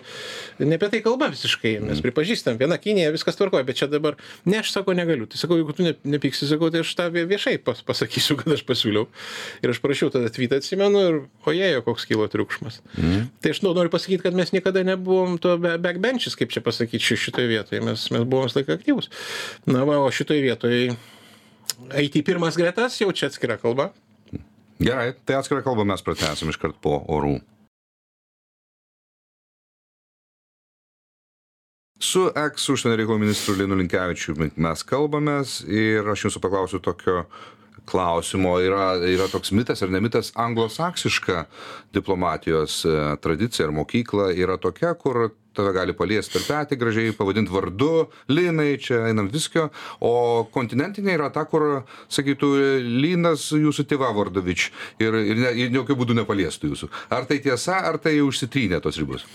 [0.60, 4.60] ne apie tai kalba visiškai, mes pripažįstam, viena Kinija, viskas tvarkoja, bet čia dabar, ne,
[4.60, 7.80] aš sako, negaliu tai sakau jeigu tu ne nepyksi sakau tai aš vie viešai pas
[7.86, 9.08] pasakysiu kad aš pasiūliau.
[9.62, 12.80] Ir aš parašiau tada tvytą atsimenu ir ojėjo koks kilo triukšmas.
[12.96, 13.28] Mhm.
[13.42, 17.04] tai aš nu noriu pasakyt kad mes niekada nebuvom to be backbenchis kaip čia pasakyt
[17.04, 17.84] ši šitoj vietoj.
[17.84, 19.12] Mes mes buvom visą laiką aktyvūs.
[19.70, 20.90] Na va o šitoj vietoj
[21.94, 23.92] eit į pirmas gretas jau čia atskira kalba.
[24.78, 27.38] Gerai, tai atskirą kalbą mes pratęsim iškart po orų.
[31.98, 37.24] Su eks užsienio reikalų ministru Linu Linkevičiu mes kalbamės ir aš jūsų paklausiu tokio
[37.88, 38.52] klausimo.
[38.62, 41.46] Yra, yra toks mitas ar nemitas, anglosaksiška
[41.96, 47.50] diplomatijos e, tradicija ar mokykla yra tokia, kur tave gali paliesti per petį gražiai, pavadinti
[47.50, 49.66] vardu, linai, čia einam viskio,
[49.98, 51.80] o kontinentinė yra ta, kur
[52.14, 52.52] sakytų,
[53.02, 54.68] lynas jūsų tėva vardovič
[55.02, 56.92] ir, ir, ne, ir jokių būdų nepaliestų jūsų.
[57.16, 59.26] Ar tai tiesa, ar tai užsitrynė tos ribos?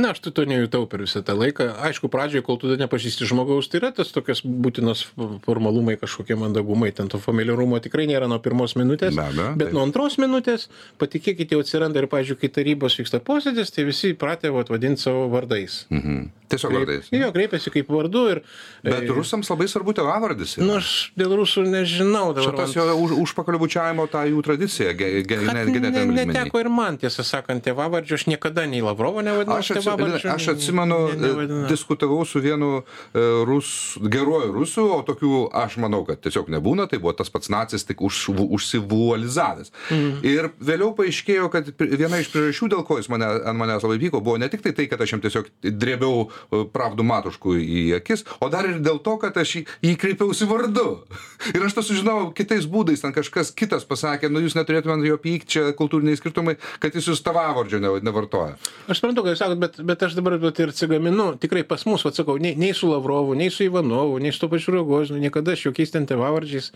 [0.00, 1.68] Na aš tai to nejutau per visą tą laiką.
[1.88, 5.06] Aišku pradžioj kol tu nepažįsti žmogaus tai yra tas tokios būtinos
[5.46, 6.92] formalumai kažkokie mandagumai.
[6.96, 10.68] Ten to familiarumo tikrai nėra nuo pirmos minutės Be abejo, bet nuo antros minutės.
[11.00, 15.26] Patikėkit jau atsiranda ir pavyzdžiui kai tarybos vyksta posėdis tai visi įpratę vat vadint savo
[15.32, 15.84] vardais.
[15.90, 16.28] Mhm.
[16.48, 17.08] Tiesiog vardais.
[17.10, 18.40] jo kreipiasi kaip vardu ir
[18.84, 20.56] Bet e, rusams labai svarbu tėvavardis.
[20.58, 20.66] yra.
[20.66, 24.94] nu aš dėl rusų nežinau dabar tas man- jo už, užpakalio bučiavimo tą jų tradiciją,
[24.96, 29.58] ge, Kad ne, neteko ir man, tiesą sakant, tėvavardžio, aš niekada nei Lavrovo nevadinau.
[29.58, 31.64] Aš, atsi, aš atsimenu, ne- nevadinau.
[31.64, 32.82] e, diskutavau su vienu
[33.14, 37.48] e, rus, geruoju rusu, o tokių aš manau, kad tiesiog nebūna, tai buvo tas pats
[37.50, 39.70] nacis tik už, užsivualizavęs.
[39.90, 40.20] Mhm.
[40.26, 44.20] Ir vėliau paaiškėjo, kad viena iš priežasčių, dėl ko jis mane, ant manęs labai pyko,
[44.22, 48.24] buvo ne tik tai tai, kad aš jam tiesiog drėbiau e, pravdų matuškų į akis,
[48.40, 50.86] o dar ir dėl to, kad aš jį, jį kreipiausi vardu.
[51.54, 55.50] Ir aš tą sužinojau kitais būdais, ten kažkas kitas pasakė, nu jūs neturėtumėte jo pykti,
[55.56, 58.56] čia kultūriniai skirtumai, kad jis jūs tavavardžio ne- nevartoja.
[58.90, 62.06] Aš suprantu, ką jūs sakot, bet, bet aš dabar vat, ir atsigaminu, tikrai pas mus,
[62.08, 65.68] atsakau, nei, nei su Lavrovu, nei su Ivanovu, nei su to pačiu Rogozinu, niekada aš
[65.68, 66.72] jokiais ten tėvavardžiais,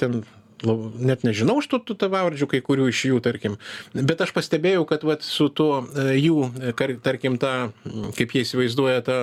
[0.00, 0.20] ten
[0.64, 3.58] net nežinau iš tų tėvavardžių, kai kurių iš jų, tarkim.
[3.92, 8.44] Bet aš pastebėjau, kad vat, su tuo e, jų, e, kar- tarkim, m, kaip jie
[8.46, 9.18] įsivaizduoja tą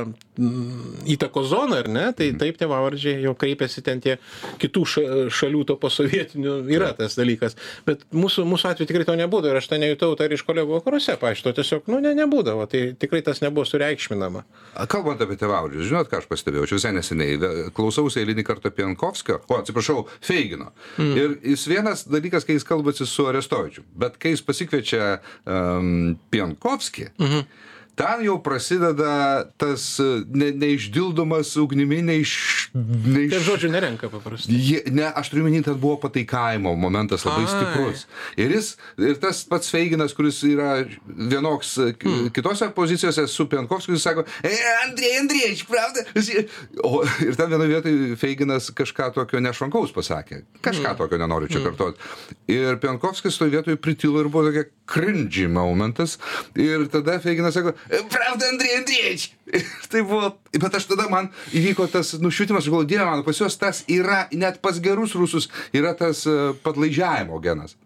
[1.13, 4.17] įtako zoną, ar ne, tai taip tėvavardžiai jau kreipiasi ten tie
[4.61, 7.57] kitų ša, šalių to posovietinių, yra tas dalykas.
[7.85, 11.17] Bet mūsų, mūsų atveju tikrai to nebūdavo ir aš tą nejutau, tai iš kolegų vakaruose,
[11.21, 14.45] paaiškino, tiesiog, nu, ne, nebūdavo, tai tikrai tas nebuvo sureikšminama.
[14.89, 17.37] Kalbant apie tėvavardžius, žinot, ką aš pastebėjau, čia visai neseniai,
[17.77, 20.71] klausiausi eilinį kartą Pienkovskio, o atsiprašau, Feigino.
[20.97, 21.13] Mm.
[21.23, 25.13] Ir jis vienas dalykas, kai jis kalbasi su Arestovičiu, bet kai jis pasikviečia
[25.45, 27.45] um, Pienkovskį, mhm.
[27.95, 32.33] Ten jau prasideda tas e, ne, neišdildomas ugnimi, neiš...
[32.73, 33.33] neiš...
[33.35, 34.57] Tai žodžių nerenka paprastai.
[34.57, 37.51] Jie, ne, aš turiu minėti, ten buvo pataikavimo momentas labai Ai.
[37.51, 38.05] stiprus.
[38.39, 40.71] Ir jis, ir tas pats Feiginas, kuris yra
[41.05, 42.31] vienoks mm.
[42.35, 44.53] kitose pozicijose su Pienkovskiu, jis sako, e,
[44.85, 46.05] Andrei, Andrei, pravda.
[46.83, 50.43] O ir ten vienoje vietoje Feiginas kažką tokio nešvankaus pasakė.
[50.63, 50.99] Kažką mm.
[51.01, 51.69] tokio nenoriu čia mm.
[51.69, 52.11] kartuoti.
[52.53, 56.17] Ir Pienkovskis toje vietoje pritilo ir buvo tokia cringy momentas.
[56.59, 59.17] Ir tada Feiginas sako, pravda, Andrei.
[59.53, 63.39] Ir tai buvo, bet aš tada man įvyko tas nušvitimas, aš galvoju, dieve mano, pas
[63.39, 66.23] juos tas yra, net pas gerus rusus, yra tas
[66.63, 67.77] padlaižiavimo genas.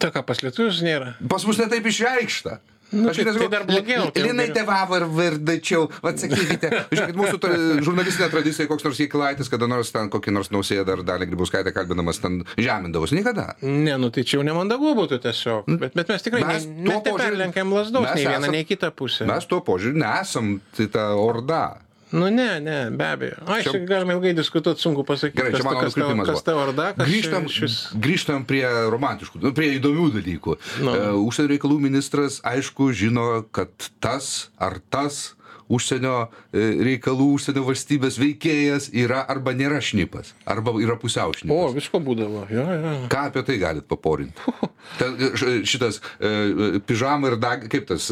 [0.00, 1.14] Ta ką pas lietuvius nėra.
[1.30, 2.58] Pas mus netaip išreikšta.
[2.92, 5.88] Nu, Aš tai- nesakau, tai dar blogiau, tai Linai tevavo ir vardačiau.
[6.06, 6.70] Atsakykite.
[6.94, 11.02] Žiūrėkit, mūsų tra- žurnalistinė tradicija, koks nors įklaitis, kada nors ten kokį nors nausėdą ar
[11.08, 13.10] dalį grybauskaitę kalbinamas ten žemindavus.
[13.16, 13.56] Niekada.
[13.66, 15.66] Ne, nu tai čia jau nemandagu būtų tiesiog.
[15.82, 19.26] Bet, bet mes tikrai Mes tuo mes požiūriu- neperlenkiam lasdos nei vieną, nei kitą pusę.
[19.26, 21.64] Mes tuo požiūriu nesam tai ta orda.
[22.14, 23.34] Nu ne, ne, be abejo.
[23.50, 26.44] Ai, Čia- galima ilgai diskutuoti, sunku pasakyti, Gerai, čia mano nukrypimas kas buvo.
[26.46, 27.78] ta varda, Grįžtam, šis...
[27.98, 30.56] grįžtam prie romantiškų, nu, prie įdomių dalykų.
[30.86, 30.92] Nu.
[30.94, 35.35] Uh, užsienio reikalų ministras, aišku, žino, kad tas ar tas
[35.72, 36.14] užsienio
[36.54, 41.74] e, reikalų, užsienio valstybės veikėjas yra arba nėra šnipas, arba yra pusiau O, šnipas.
[41.74, 42.44] visko būdavo.
[42.52, 42.92] Jo, jo.
[43.12, 44.54] Ką apie tai galit paporinti?
[45.00, 48.10] Ten, e, šitas e, pižama ir dag, kaip tas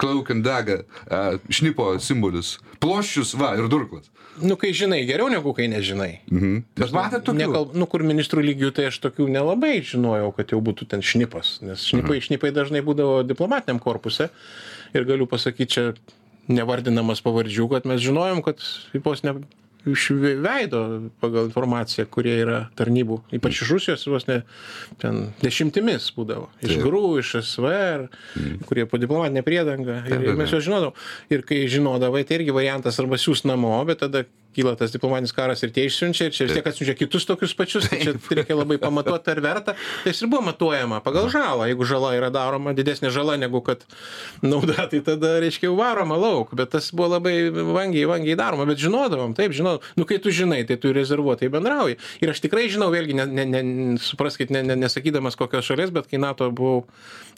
[0.00, 0.80] cloak and daga,
[1.48, 2.56] šnipo simbolis.
[2.82, 4.10] Ploščius, va, ir durklas.
[4.42, 6.18] Nu, kai žinai, geriau negu kai nežinai.
[6.26, 6.56] Mhm.
[6.74, 7.38] Bet matėt tokių?
[7.38, 11.60] Nekalb, nu, kur ministrų lygių, tai aš tokių nelabai žinojau, kad jau būtų ten šnipas.
[11.62, 12.24] Nes šnipai, Mhm.
[12.26, 14.28] šnipai dažnai būdavo diplomatiniam korpuse.
[14.92, 15.84] Ir galiu pasakyti čia,
[16.48, 18.60] nevardinamas pavardžių, kad mes žinojom, kad
[19.04, 19.36] vos ne
[19.84, 24.42] iš ve- veido pagal informaciją, kurie yra tarnybų, ypač iš Rusijos, vos ne
[25.02, 26.48] ten dešimtimis būdavo.
[26.64, 26.84] Iš Taip.
[26.86, 28.06] GRU, iš SVR,
[28.64, 30.00] kurie po diplomatinę priedangą.
[30.08, 30.96] Ir, ir mes juos žinodavom.
[31.32, 35.62] Ir kai žinodavai, tai irgi variantas arba siūs namo, bet tada kyla tas diplomatinis karas
[35.66, 38.78] ir tie išsiunčia, ir čia vis tiek atsiunčia kitus tokius pačius, tai čia reikia labai
[38.82, 39.74] pamatuoti, ar verta.
[40.04, 41.68] Tai ir buvo matuojama pagal žalą.
[41.70, 43.84] Jeigu žala yra daroma didesnė žala negu kad
[44.44, 46.54] nauda, tai tada, reiškia, jau varoma lauk.
[46.56, 48.68] Bet tas buvo labai vangiai, vangiai daroma.
[48.70, 49.80] Bet žinodavom, taip, žinau.
[49.98, 51.98] Nu, kai tu žinai, tai tu rezervuotai bendrauji.
[52.24, 53.64] Ir aš tikrai žinau, vėlgi, ne, ne, ne,
[54.02, 56.84] supraskit, ne, ne, nesakydamas kokios šalies, bet kai NATO buvau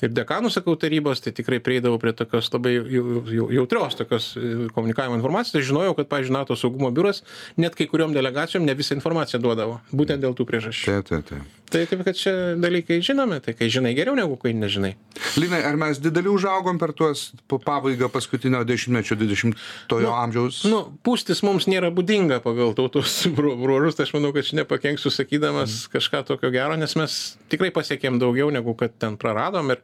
[0.03, 4.69] ir dekanų, sakau, tarybos, tai tikrai prieidavau prie tokios labai jau- jau- jautrios tokios e,
[4.75, 5.53] komunikavimo informacijos.
[5.57, 7.23] Tai žinojau, kad, pavyzdžiui, NATO saugumo biuras
[7.57, 9.81] net kai kuriuom delegacijom ne visą informaciją duodavo.
[9.93, 10.87] Būtent dėl tų priežasčių.
[10.91, 11.55] Taip, taip, taip.
[11.67, 12.33] Tai taip, kad čia
[12.63, 14.93] dalykai žinomi, tai kai žinai geriau negu kai nežinai.
[15.37, 20.61] Linai, ar mes didelių užaugom per tuos pabaigą paskutinio dešimtmečio 20-ojo amžiaus?
[20.71, 25.11] Nu, pūstis mums nėra būdinga pagal tautos bru- bruožus, tai aš manau, kad čia nepakenksiu
[25.11, 27.17] sakydamas kažką tokio gero, nes mes
[27.51, 29.83] tikrai pasiekėm daugiau negu kad ten praradom ir,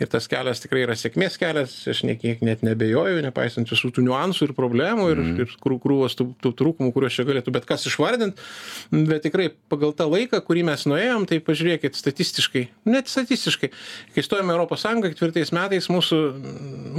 [0.00, 4.48] ir tas kelias tikrai yra sėkmės kelias, aš niekiek net nebejoju, nepaisant visų tų niuansų
[4.48, 8.40] ir problemų ir, ir krū- krūvos tų, tų trūkumų, kuriuos čia galėtų bet kas išvardinti,
[9.10, 13.72] bet tikrai pagal tą laiką, kurį mes nuėjom, tai pažiūrėkit statistiškai, net statistiškai,
[14.16, 16.20] kai stojame Europos Sąjungą ketvirtais metais, mūsų,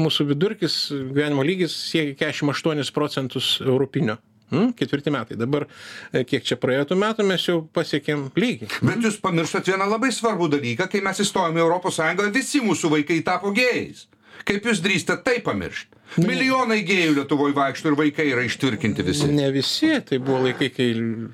[0.02, 4.20] mūsų vidurkis gyvenimo lygis siekia 48 procentus europinio.
[4.52, 4.74] Hmm?
[4.76, 5.38] Ketvirti metai.
[5.40, 5.66] Dabar,
[6.12, 8.68] e, kiek čia praėjo tų metų, mes jau pasiekėm lygį.
[8.84, 13.22] Bet jūs pamirštat vieną labai svarbų dalyką, kai mes įstojome į Sąjungą, visi mūsų vaikai
[13.24, 14.10] tapo gėjais.
[14.44, 16.01] Kaip jūs drįstate tai pamiršti?
[16.20, 19.30] Milijonai gėjų Lietuvoje vaikšto ir vaikai yra ištvirkinti visi.
[19.32, 20.92] Ne visi, tai buvo laikai, kai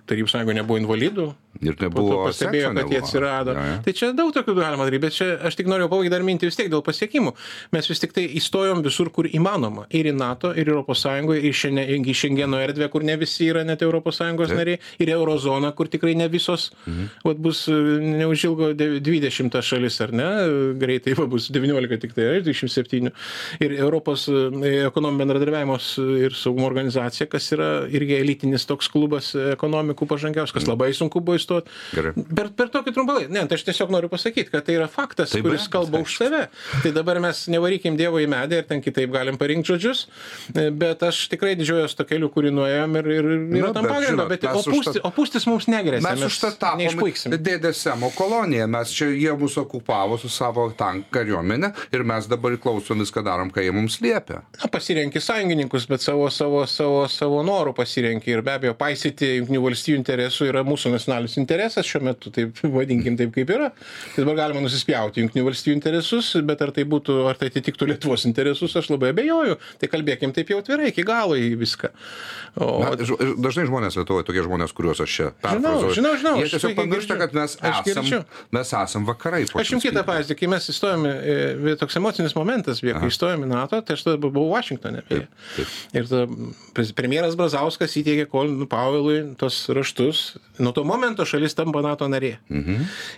[0.09, 1.31] Tarybų sąjunga nebuvo invalidų.
[1.57, 2.19] Ir nebuvo.
[2.27, 3.53] pastebėjo, kad jie atsirado.
[3.57, 3.77] Jo, jo.
[3.85, 6.57] Tai čia daug tokių galima daryti, bet čia aš tik noriu pabaigti dar mintį vis
[6.59, 7.31] tiek dėl pasiekimų.
[7.73, 9.87] Mes vis tik tai įstojom visur, kur įmanoma.
[9.89, 13.63] Ir į NATO, ir Europos Sąjungoje, ir šiandien į Šengeno erdvę, kur ne visi yra
[13.65, 14.59] net Europos Sąjungos Taip.
[14.61, 16.69] nariai, ir Eurozoną, kur tikrai ne visos.
[16.85, 17.09] Mhm.
[17.25, 17.79] Vat bus e,
[18.21, 20.29] neužilgo dev- 20 šalis, ar ne?
[20.77, 23.09] Greitai va, bus 19 tik tai, ar 27.
[23.65, 24.45] Ir Europos e,
[24.87, 25.77] ekonominio bendradarbiavimo
[26.23, 31.21] ir saugumo organizacija, kas yra irgi elitinis toks klubas e, ekonomikų pažangiaus, kas labai sunku
[31.23, 31.71] buvo įstoti.
[31.93, 33.31] Per, per tokį trumpą laiką.
[33.33, 36.01] Ne, tai aš tiesiog noriu pasakyti, kad tai yra faktas, Tai be kuris abejo, kalba
[36.05, 36.43] už save.
[36.83, 40.05] Tai dabar mes nevarykim Dievo į medį ir ten kitaip galim parinkti žodžius,
[40.53, 43.93] e, bet aš tikrai didžiuojas to keliu, kurį nuėjom ir, ir yra Nu, tam bet
[43.93, 44.11] pagrindo.
[44.13, 46.03] žinot, Bet mes o pūstis, o pūstis mums negrėsia.
[46.07, 47.35] Mes užtat tapome Neišpuiksim.
[47.37, 52.55] dėdės Semo kolonija, mes čia jie mūsų okupavo su savo tank kariuomenė ir mes dabar
[52.61, 54.41] klausom viską darom, ką jie mums liepia.
[54.57, 59.59] Na, pasirenki sąjungininkus, bet savo, savo, savo, savo norų pasirenki ir be abejo paisyti Junktinių
[59.61, 63.69] valstybių interesų yra mūsų nacionalinis interesas šiuo metu, taip vadinkim taip kaip yra.
[64.15, 68.25] Tai dabar galima nusispjauti Junktinių valstybių interesus, bet ar tai būtų, ar tai atitiktų Lietuvos
[68.25, 69.59] interesus, aš labai abejoju.
[69.77, 71.93] Tai kalbėkim taip jau atvirai, iki galo į viską.
[72.57, 76.55] O, Na, dažnai žmonės Lietuvoje, tokie žmonės, kuriuos aš čia perfrazuoju, žinau, žinau, Jie aš
[76.55, 78.25] tiesiog pamiršta, kad mes esam,
[78.57, 79.43] mes esam vakarai.
[79.45, 81.13] Aš jums kitą pavyzdį, kai mes įstojome,
[81.77, 85.03] toks emocinis momentas, kai įstojome į NATO, tai aš tada buvau Vašingtonė.
[85.09, 85.27] beje.
[85.55, 85.75] taip.
[85.93, 90.37] Ir tada premjeras Brazauskas įteikė Kolinui Pavelui tos raštus.
[90.61, 92.37] Nuo to momento šalis tampa NATO narė.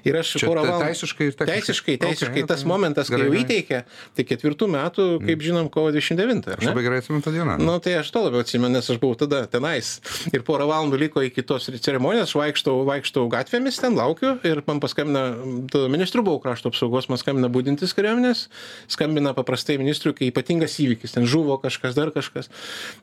[0.08, 0.90] Ir aš porą valandų.
[0.90, 1.60] teisiškai ir techniškai?
[1.60, 2.34] Teisiškai, teisiškai.
[2.40, 2.70] Okay, Tas okay.
[2.72, 3.82] momentas, kai jau įteikė,
[4.18, 6.54] tai ketvirtų metų, kaip žinom, kovo 29.
[6.54, 7.58] ar Aš labai gerai atsimenu tą dieną.
[7.62, 9.92] Nu, tai aš to labiau atsimenu, nes aš buvau tada tenais.
[10.34, 15.24] Ir porą valandų liko iki tos ceremonijos, vaikštau, vaikštau gatvėmis, ten laukiu ir man paskambina,
[15.72, 18.46] tada ministrų buvau krašto apsaugos, man skambina būdintis kariuomenės,
[18.92, 22.50] skambina paprastai ministrui, kai ypatingas įvykis reiškia, ten žuvo kažkas, dar kažkas.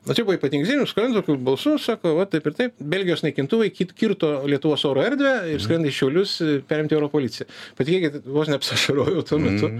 [0.05, 3.69] Na, čia buvo ypatingai žinių, skrenda tokiu balsu, sako, va, taip ir taip, Belgijos naikintuvai
[3.71, 7.47] kirto Lietuvos oro erdvę ir skrenda iš Šiaulius e, perimti oro policiją.
[7.77, 9.71] Patikėkit, vos neapsašarojau tuo metu.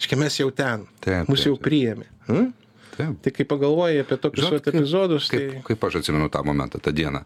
[0.00, 2.08] Iškia, mes jau ten, Taip, taip, jau priėmė.
[2.28, 2.52] Hmm?
[2.96, 3.16] Taip.
[3.22, 5.62] Tai kai pagalvoji apie tokius Žinot, epizodus, Kaip, tai...
[5.68, 7.22] kaip aš atsimenu tą momentą, tą dieną.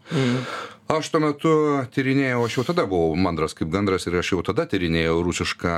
[0.91, 1.53] Aš tuo metu
[1.95, 5.75] tyrinėjau, aš jau tada buvau mandras kaip gandras ir aš jau tada tyrinėjau rusišką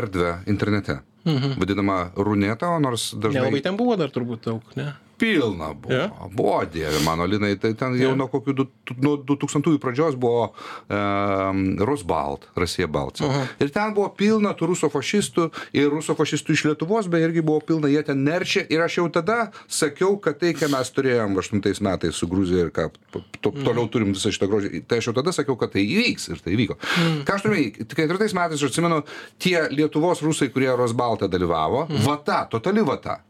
[0.00, 1.00] erdvę internete.
[1.28, 4.94] Vadinama runeta, nors dažnai Nelabai ten buvo dar turbūt daug, ne?
[5.18, 5.94] Pilna buvo.
[5.94, 6.28] Jo?
[6.32, 8.16] Buvo, dieve mano, Linai, tai ten jau Jo.
[8.16, 8.66] nuo kokių du,
[9.02, 10.52] nuo 2000 pradžios buvo
[10.88, 13.28] um, Rosbalt, Rasija Balca.
[13.60, 17.60] Ir ten buvo pilna tų ruso fašistų ir ruso fašistų iš Lietuvos, beje, irgi buvo
[17.64, 18.64] pilna, jie ten nerčia.
[18.72, 22.72] Ir aš jau tada sakiau, kad tai, ką mes turėjom 8 metais su Gruzija ir
[22.74, 26.30] ką to, toliau turim visą šitą grožį, tai aš jau tada sakiau, kad tai įvyks
[26.34, 26.78] ir tai įvyko.
[27.28, 29.02] Ką aš turiu, ketvirtais metais aš atsimenu,
[29.42, 33.20] tie Lietuvos rusai, kurie Rosbalte dalyvavo, vata, totali vata.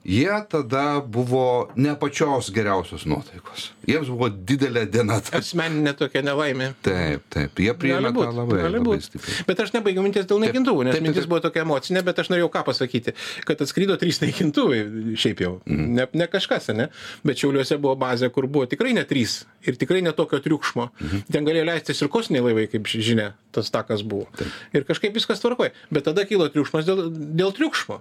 [0.00, 3.66] Jie tada buvo ne pačios geriausios nuotaikos.
[3.84, 5.18] Jiems buvo didelė diena.
[5.36, 6.70] Asmeninė tokia nelaimė.
[6.86, 7.60] Taip, taip.
[7.60, 9.04] Jie priėmė Gali tą būt, labai, labai būt.
[9.04, 9.44] stipriai.
[9.50, 11.32] Bet aš nebaigiau minties dėl naikintuvų, nes taip, taip, mintis taip.
[11.34, 13.12] buvo tokia emocinė, bet aš norėjau ką pasakyti,
[13.44, 14.80] kad atskrido trys naikintuvai
[15.20, 15.52] šiaip jau.
[15.68, 15.90] Mhm.
[16.00, 16.88] Ne, ne kažkas, ne?
[17.26, 20.88] Bet Šiauliuose buvo bazė, kur buvo tikrai ne trys ir tikrai ne tokio triukšmo.
[20.96, 21.26] Mhm.
[21.28, 24.30] Ten galėjo leistis ir kosminiai laivai, kaip ži- žinia, tas takas buvo.
[24.72, 25.74] Ir kažkaip viskas tvarkoja.
[25.92, 28.00] Bet tada kilo triukšmas dėl, dėl triukšmo.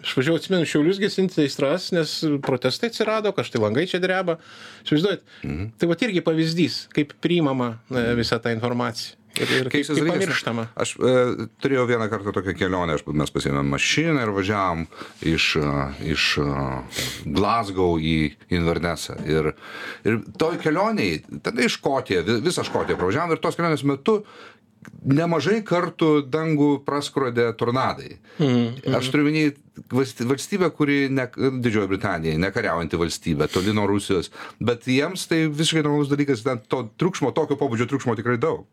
[0.00, 4.38] Aš važiavau, atsimenu, šiaulius gesinti aistras, nes protestai atsirado, kažtai langai čia dreba.
[4.86, 5.66] Įsivaizduojat, Mhm.
[5.78, 9.16] tai va irgi pavyzdys, kaip priimama e, visa ta informacija.
[9.38, 10.24] Ir, ir kaip, Keistas dalykas.
[10.24, 10.64] pamirštama.
[10.74, 11.10] Aš e,
[11.62, 14.86] turėjau vieną kartą tokią kelionę, aš, mes pasėmėm mašiną ir važiavam
[15.22, 15.84] iš, e,
[16.16, 16.46] iš e,
[17.30, 19.14] Glasgow į Invernessą.
[19.30, 19.52] Ir,
[20.04, 24.24] ir toj kelioniai, tada iš Škotiją, vi- visą Škotiją pravažiavam ir tos kelionės metu
[25.04, 28.16] nemažai kartų dangų praskrodė tornadai.
[28.40, 29.42] Mhm, Aš turiu minį
[29.92, 36.10] valstybę, kuri, ne, Didžioji Britanija, nekariaujanti valstybė, toli nuo Rusijos, bet jiems tai visiškai normalus
[36.12, 38.66] dalykas, ten to triukšmo, tokio pobūdžio triukšmo tikrai daug.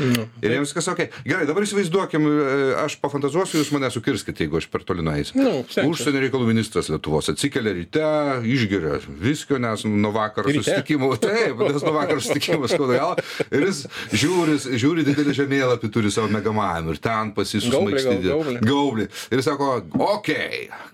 [0.00, 4.58] Nu, Ir jiems kas sakė, gerai, dabar įsivaizduokim, e, aš pafantazuosiu, jūs mane sukirskit, jeigu
[4.60, 5.38] aš per toli nueisiu.
[5.38, 5.92] Nu, stengsiuos.
[5.92, 8.06] Užsienio reikalų ministras Lietuvos atsikelia ryte,
[8.48, 10.62] išgeria viskio, nes nuo vakar Ryte?
[10.62, 16.10] susitikimo, taip, nes nuo vakar susitikimo skauda galą, ir jis žiūri, žiūri didelį žemėlapį, turi
[16.14, 18.28] savo megamajam ir ten pasisumaikstyti.
[18.28, 18.58] gaublį.
[18.66, 19.06] Gaublį.
[19.32, 19.70] Ir sako,
[20.08, 20.51] okei,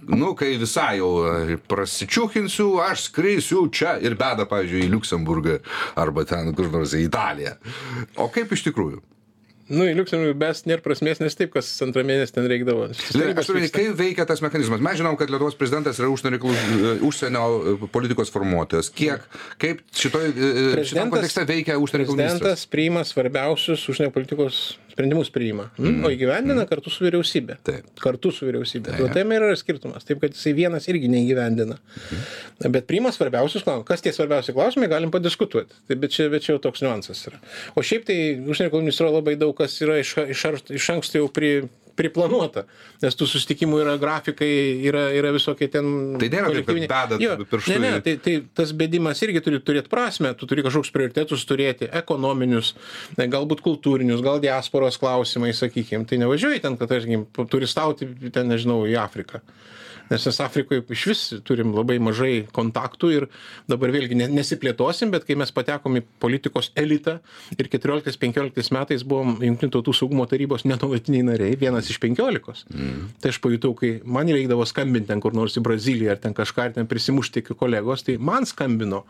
[0.09, 5.59] nu, kai visai jau e, prasičiūkinsiu, aš skrisiu čia ir beda, pavyzdžiui, į Luksemburgą
[5.99, 7.57] arba ten kur nors į Italiją.
[8.18, 9.03] O kaip iš tikrųjų?
[9.68, 12.87] Nu, į Liuksemburgą bes nėra prasmės, nes taip, kas antrą mėnesį ten reikdavo.
[12.88, 14.81] Aš turiu, kaip veikia tas mechanizmas.
[14.85, 18.88] Mes žinom, kad Lietuvos prezidentas yra užsienio, reikalų, e, užsienio e, politikos formuotojas.
[18.97, 19.27] Kiek,
[19.61, 20.33] kaip šitoj,
[20.88, 22.40] šitam kontekste veikia užsienio reikalų ministras?
[22.40, 24.62] Prezidentas priima svarbiausius užsienio politikos
[24.98, 26.00] sprendimus priima, mm.
[26.02, 26.66] o įgyvendina mm.
[26.66, 27.61] kartu su vyriausybė.
[27.62, 27.87] Taip.
[28.02, 28.96] Kartu su vyriausybė.
[28.96, 29.12] Taip.
[29.14, 30.02] Tai yra skirtumas.
[30.08, 31.76] Taip, kad jisai vienas irgi neįgyvendina.
[31.78, 32.72] Mm.
[32.74, 33.87] Bet priima svarbiausius klausimus.
[33.87, 35.78] Kas tie svarbiausi klausimai, galim padiskutuoti.
[35.87, 37.38] Tai, bet, čia, bet čia jau toks niuansas yra.
[37.78, 40.44] O šiaip tai užsienio reikalų ministro labai daug kas yra iš, iš,
[40.80, 41.52] iš anksto jau pri,
[41.98, 42.64] priplanuota,
[43.02, 44.48] nes tų susitikimų yra grafikai,
[44.87, 45.88] yra, yra visokie ten.
[46.20, 49.90] Tai nėra kolektyviniai- bedat Jo, pirštu Ne, ne, tai, tai tas bėdimas irgi turi turėti
[49.92, 52.74] prasme, tu turi kažkokius prioritetus turėti, ekonominius,
[53.18, 56.06] galbūt kultūrinius, gal diasporos klausimai, sakykime.
[56.08, 59.42] Tai nevažiuoji ten, kad, tarkim, turistauti ten, nežinau, į Afriką.
[60.09, 63.27] Nes mes Afrikoje iš vis turim labai mažai kontaktų ir
[63.68, 67.18] dabar vėlgi ne- nesiplėtosim, bet kai mes patekom į politikos elitą
[67.59, 72.64] ir 14-15 metais buvom Junktinių tautų saugumo tarybos nenuolatiniai nariai, vienas iš 15.
[72.73, 73.11] Mm.
[73.21, 76.68] Tai aš pajutau, kai man reikdavo skambinti ten kur nors į Braziliją ar ten kažką,
[76.68, 79.05] ar ten prisimušti iki kolegos, tai man skambino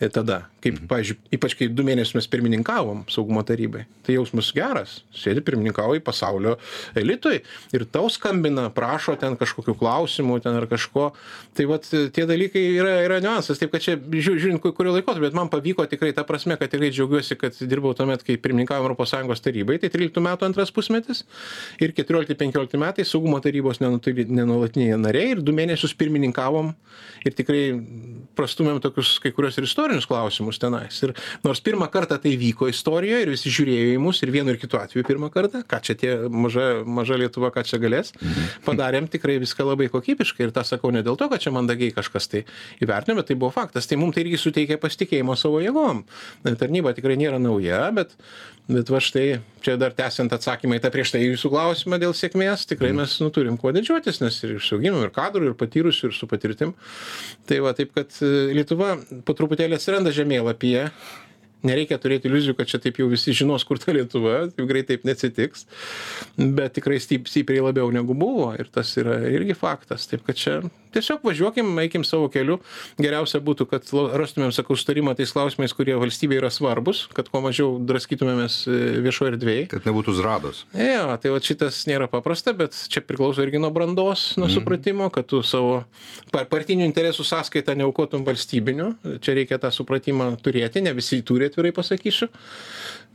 [0.00, 3.84] e, tada, kaip, pavyzdžiui, ypač kai du mėnesius mes pirmininkavom saugumo tarybai.
[4.06, 6.56] Tai jausmas geras, sėdi pirmininkauji pasaulio
[6.96, 7.42] elitui
[7.76, 11.12] ir tau skambina, prašo ten kažkokių klausimų ten ar kažko.
[11.56, 14.92] Tai vat e, tie dalykai yra, yra niuansas, taip kad čia žiū- žiūrint ku- kurio
[14.94, 18.94] laikotarpio, bet man pavyko tikrai ta prasme, kad tikrai džiaugiuosi, kad dirbau tuomet, kai pirmininkavom
[19.00, 21.24] ES tarybai, tai 13 metų antras pusmetis
[21.80, 26.72] ir 14-15 metai saugumo tarybos nenuolatiniai nariai ir du mėnesius pirmininkavom
[27.26, 27.62] ir tikrai
[28.38, 30.98] prastumėm tokius kai kurios ir istorinius klausimus tenais.
[31.06, 31.12] Ir
[31.44, 34.78] nors pirmą kartą tai vyko istorijoje ir visi žiūrėjo į mus ir vienu ir kitu
[34.80, 38.12] atveju pirmą kartą, ką čia tie maža, maža Lietuva, ką čia galės,
[38.66, 42.28] padarėm tikrai viską labai kokybiškai ir tą sakau ne dėl to, kad čia mandagiai kažkas
[42.30, 42.42] tai
[42.82, 43.86] įvertino, bet tai buvo faktas.
[43.86, 46.04] Tai mums tai irgi suteikė pasitikėjimo savo jėgom.
[46.44, 48.16] Tarnyba tikrai nėra nauja, bet,
[48.68, 52.66] bet va štai čia dar tęsiant atsakymą į tą prieš tai jūsų klausimą dėl sėkmės,
[52.70, 56.28] tikrai mes nu, turim kuo didžiuotis, nes ir išauginom ir kadrų, ir patyrusių, ir su
[56.30, 56.74] patirtim.
[57.48, 58.96] Tai va, taip kad e, Lietuva
[59.26, 60.88] po truputėlį atsiranda žemėlapyje
[61.66, 65.06] nereikia turėti iliuzijų kad čia taip jau visi žinos kur ta lietuva taip greit taip
[65.08, 65.66] neatsitiks.
[66.36, 70.08] Bet tikrai stipriai labiau negu buvo ir tas yra irgi faktas.
[70.10, 70.60] Taip kad čia
[70.94, 72.58] tiesiog važiuokim eikim savo keliu.
[73.00, 77.76] Geriausia būtų kad rastumėm sakau sutarimą tais klausimais kurie valstybei yra svarbūs kad kuo mažiau
[77.86, 79.62] draskytumėmės e, viešoj erdvėj.
[79.70, 80.64] Kad nebūtų zrados.
[80.74, 85.28] Jo tai vat šitas nėra paprasta bet čia priklauso irgi nuo brandos nuo supratimo kad
[85.30, 85.82] tu savo
[86.34, 88.90] par partinių interesų sąskaita neaukotum valstybinių
[89.24, 92.30] čia reikia tą supratimą turėti ne visi turi atvirai pasakysiu.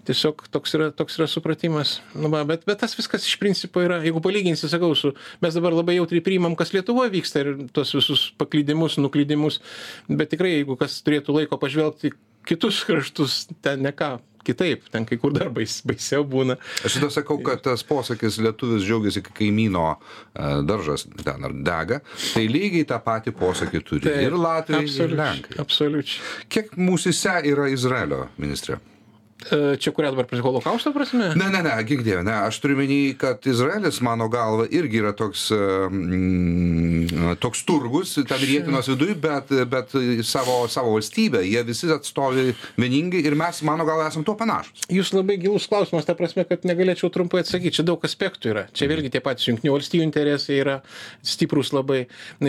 [0.05, 1.95] Tiesiog toks yra toks yra supratimas.
[2.13, 5.73] Nu va bet bet tas viskas iš principo yra jeigu palyginsi sakau su mes dabar
[5.73, 9.61] labai jautriai priimam kas lietuvoj vyksta ir tuos visus paklydimus nuklydimus.
[10.09, 12.13] Bet tikrai jeigu kas turėtų laiko pažvelgt į
[12.45, 16.57] kitus kraštus ten ne ką kitaip ten kai kur dar bais baisiau būna.
[16.86, 19.97] Aš tada sakau kad tas posakis lietuvis džiaugiasi kai kaimyno e,
[20.67, 22.01] daržas ten ar dega
[22.34, 25.59] tai lygiai tą patį posakį turi Taip, ir latviai ir lenkai.
[25.61, 28.80] absoliučiai kiek mūsyse yra izraelio ministre?
[28.80, 28.94] E,
[29.79, 34.01] čia kurią dabar holokausto prasme Ne, ne, ne, dieve, ne, aš turiu menį, kad Izraelis,
[34.05, 39.93] mano galva, irgi yra toks, mm, toks turgus, ten rietinos viduje, bet, bet
[40.25, 44.85] savo, savo valstybę, jie visi atstovi vieningai ir mes, mano galva, esame tuo panašus.
[44.91, 47.75] Jūs labai gilus klausimas, ta prasme, kad negalėčiau trumpai atsakyti.
[47.79, 48.65] Čia daug aspektų yra.
[48.75, 50.77] Čia vėlgi tie patys jungtinių valstybių interesai yra
[51.25, 52.05] stiprus labai.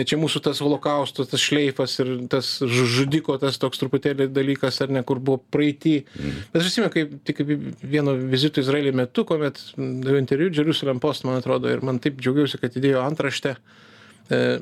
[0.07, 4.93] Čia mūsų tas holokaustas, tas šleifas ir tas žu- žudiko, tas toks truputėlį dalykas, ar
[4.93, 5.97] ne, kur buvo praeitį.
[6.53, 7.41] Bet aš atsimenu, kaip tik
[7.81, 12.57] vieno vizito Izraelį metu, kuomet daviau interviu Jerusalem Post, man atrodo, ir man taip džiaugiausi,
[12.57, 13.55] kad įdėjo antraštę
[14.29, 14.59] e,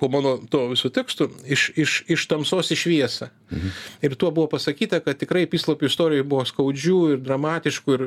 [0.00, 3.30] po mano to visų tekstų iš, iš, iš tamsos į šviesą.
[3.50, 3.72] Mhm.
[4.06, 8.04] Ir tuo buvo pasakyta, kad tikrai pislapių istorijoje buvo skaudžių ir dramatiškų ir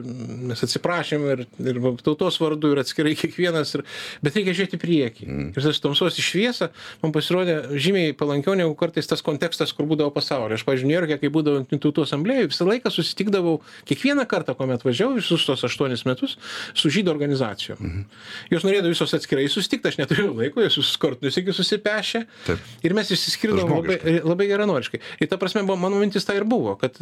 [0.49, 3.83] mes atsiprašėm ir, ir tautos vardu ir atskirai kiekvienas, ir,
[4.23, 5.27] bet reikia žiūrėti priekį.
[5.27, 5.51] Mhm.
[5.53, 6.69] Ir tas tamsos į šviesą
[7.03, 10.61] man pasirodė žymiai palankiau negu kartais tas kontekstas, kur būdavo pasaulyje.
[10.61, 15.17] Aš, pažiūrėjau, Niujorke, kai būdavo Jungtinių tautų asamblėje, visą laiką susitikdavau kiekvieną kartą, kuomet važiavau
[15.19, 16.37] visus tos aštuonis metus
[16.73, 17.79] su žydų organizacijom.
[17.79, 18.07] Mhm.
[18.53, 22.23] Jos norėdavo visos atskirai susitikti, aš neturėjau laiko, jos visus kartus iki susipešė.
[22.47, 22.59] Taip.
[22.83, 24.99] Ir mes išsiskirdavom labai, labai geranoriškai.
[25.21, 26.95] Ir ta prasme, buvo, mano mintis tai ir buvo, kad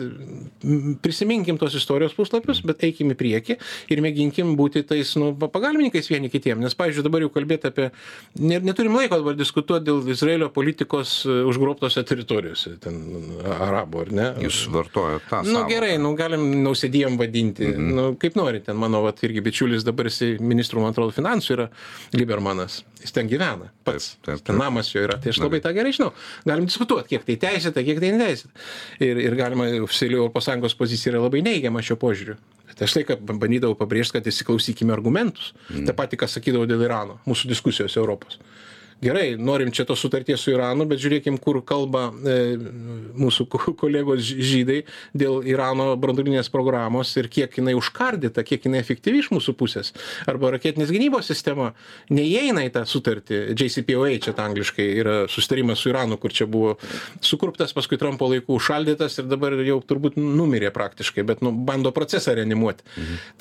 [1.02, 3.58] prisiminkim tos istorijos puslapius, bet eikim į priekį
[3.92, 6.62] ir mėginkim būti tais nu, pa- pagalbininkais vieni kitiem.
[6.62, 7.90] Nes, pavyzdžiui, dabar jau kalbėti apie...
[8.40, 13.02] Ne, neturim laiko dabar diskutuoti dėl Izraelio politikos e, užgrobtose teritorijose, ten
[13.42, 14.30] arabų, ar ne?
[14.46, 15.42] Jūs vartojate tą.
[15.46, 15.72] Nu sąvoką.
[15.72, 17.98] gerai, nu galim nausėdijom vadinti, mm -hmm.
[17.98, 21.68] nu kaip nori, ten mano vat, irgi bičiulis dabar jisai ministrų, man atrodo, finansų yra
[22.14, 24.58] Libermanas, jis ten gyvena pats, Taip, taip, taip.
[24.60, 26.12] namas jo yra, tai aš labai tą gerai žinau.
[26.48, 28.66] Galim diskutuoti, kiek tai teisėta, kiek tai neteisėta.
[29.04, 32.38] Ir, ir galima, oficialiai Europos Sąjungos pozicija yra labai neigiama šio požiūriu.
[32.72, 35.52] Bet aš laiką bandydavau pabrėžti, kad įsiklausykime argumentus.
[35.70, 35.90] Mm.
[35.90, 38.40] Ta pati, ką sakydavau dėl Irano, mūsų diskusijos Europos
[39.02, 42.36] gerai norim čia tos sutarties su iranu bet žiūrėkim kur kalba e,
[43.18, 44.82] mūsų ko- kolegos žydai
[45.18, 49.92] dėl irano branduolinės programos ir kiek jinai užkardyta kiek jinai efektyvi iš mūsų pusės.
[50.30, 51.72] Arba raketinės gynybos sistema
[52.14, 53.42] neįeina į tą sutartį.
[53.58, 56.76] Jcpoa čia angliškai yra susitarimas su iranu kur čia buvo
[57.24, 62.36] sukurptas paskui trampo laikų užšaldytas ir dabar jau turbūt numirė praktiškai bet nu bando procesą
[62.38, 62.86] reanimuoti.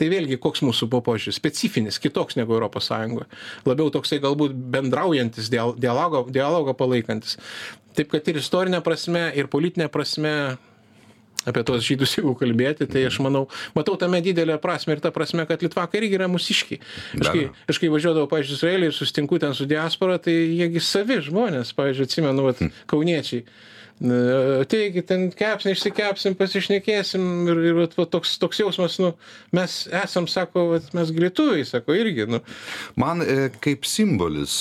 [0.00, 1.36] Tai vėlgi koks mūsų buvo požiūris?
[1.40, 3.26] Specifinis kitoks negu sąjungoj
[3.68, 7.38] labiau toksai galbūt bendraujantis dial dialogo dialogą palaikantis.
[7.96, 10.34] Taip kad ir istorine prasme ir politine prasme
[11.48, 13.46] apie tuos žydus jeigu kalbėti tai aš manau
[13.76, 16.80] matau tame didelę prasmę ir ta prasme kad litvakai irgi yra mūsiškiai
[17.16, 20.84] aš kai aš kai važiuodavau pavyzdžiui izraelį ir susitinku ten su diaspora tai jie gi
[20.84, 23.46] savi žmonės pavyzdžiui atsimenu vat kauniečiai.
[24.00, 24.16] Na,
[24.62, 29.10] ateikit ten kepsnį išsikepsim pasišnekėsim ir, ir vat, vat, toks, toks jausmas, nu,
[29.52, 32.40] mes esam, sako, vat, mes lietuviai, sako, irgi, nu,
[32.96, 34.54] Man e, kaip simbolis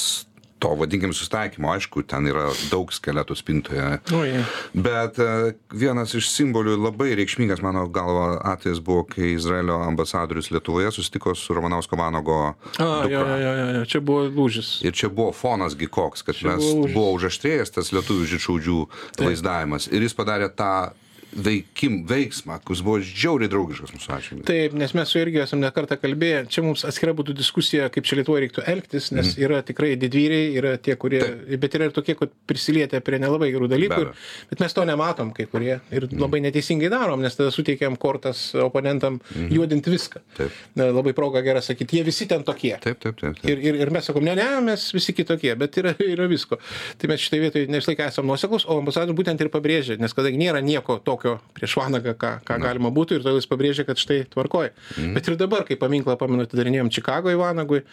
[0.59, 4.43] to, vadinkim, sustaikymo, aišku, ten yra daug skeletų spintoje, jie.
[4.73, 10.91] bet e, vienas iš simbolių labai reikšmingas, mano galva, atvejis buvo, kai Izraelio ambasadorius Lietuvoje
[10.93, 12.39] susitiko su Romanausko Vanago
[12.79, 14.75] A, jo, jo, jo, jo, čia buvo lūžis.
[14.85, 18.79] Ir čia buvo fonas gi koks, kad Čia mes buvo buvo užaštrėjęs tas lietuvių žydšaudžių
[19.19, 19.87] vaizdavimas.
[19.91, 20.91] Ir jis padarė tą
[21.33, 24.45] veikim, veiksmą, kuris buvo žiauriai draugiškas mūsų atžvilgiu.
[24.47, 28.07] Taip, nes mes su irgi esame ne kartą kalbėję, čia mums atskira būtų diskusija, kaip
[28.07, 29.43] čia Lietuvoje reiktų elgtis, nes mm.
[29.45, 31.53] yra tikrai didvyriai, yra tie, kurie, Taip.
[31.61, 35.33] bet yra ir tokie, kur prisilietę prie nelabai gerų dalykų, ir, bet mes to nematom
[35.37, 36.17] kai kurie ir mm.
[36.23, 39.53] labai neteisingai darom, nes tada suteikiam kortas oponentam mm.
[39.53, 40.23] juodinti viską.
[40.39, 40.57] Taip.
[40.79, 42.73] Labai proga gera sakyti, jie visi ten tokie.
[42.81, 43.37] Taip, taip, taip.
[43.37, 43.45] taip.
[43.51, 46.57] Ir, ir, ir mes sakom, ne, ne, mes visi kitokie, bet yra, yra visko.
[46.99, 50.15] Tai mes šitoje vietoje ne visą laiką esame nuoseklus, o ambasadorius būtent ir pabrėžia, nes
[50.15, 53.85] kadangi nėra nieko to, tokio prieš vanagą ką ką galima būtų ir todėl jis pabrėžė
[53.87, 54.71] kad štai tvarkoj.
[55.15, 57.83] Bet ir dabar kai paminklą pamenu atidarinėjom čikagoj vanagui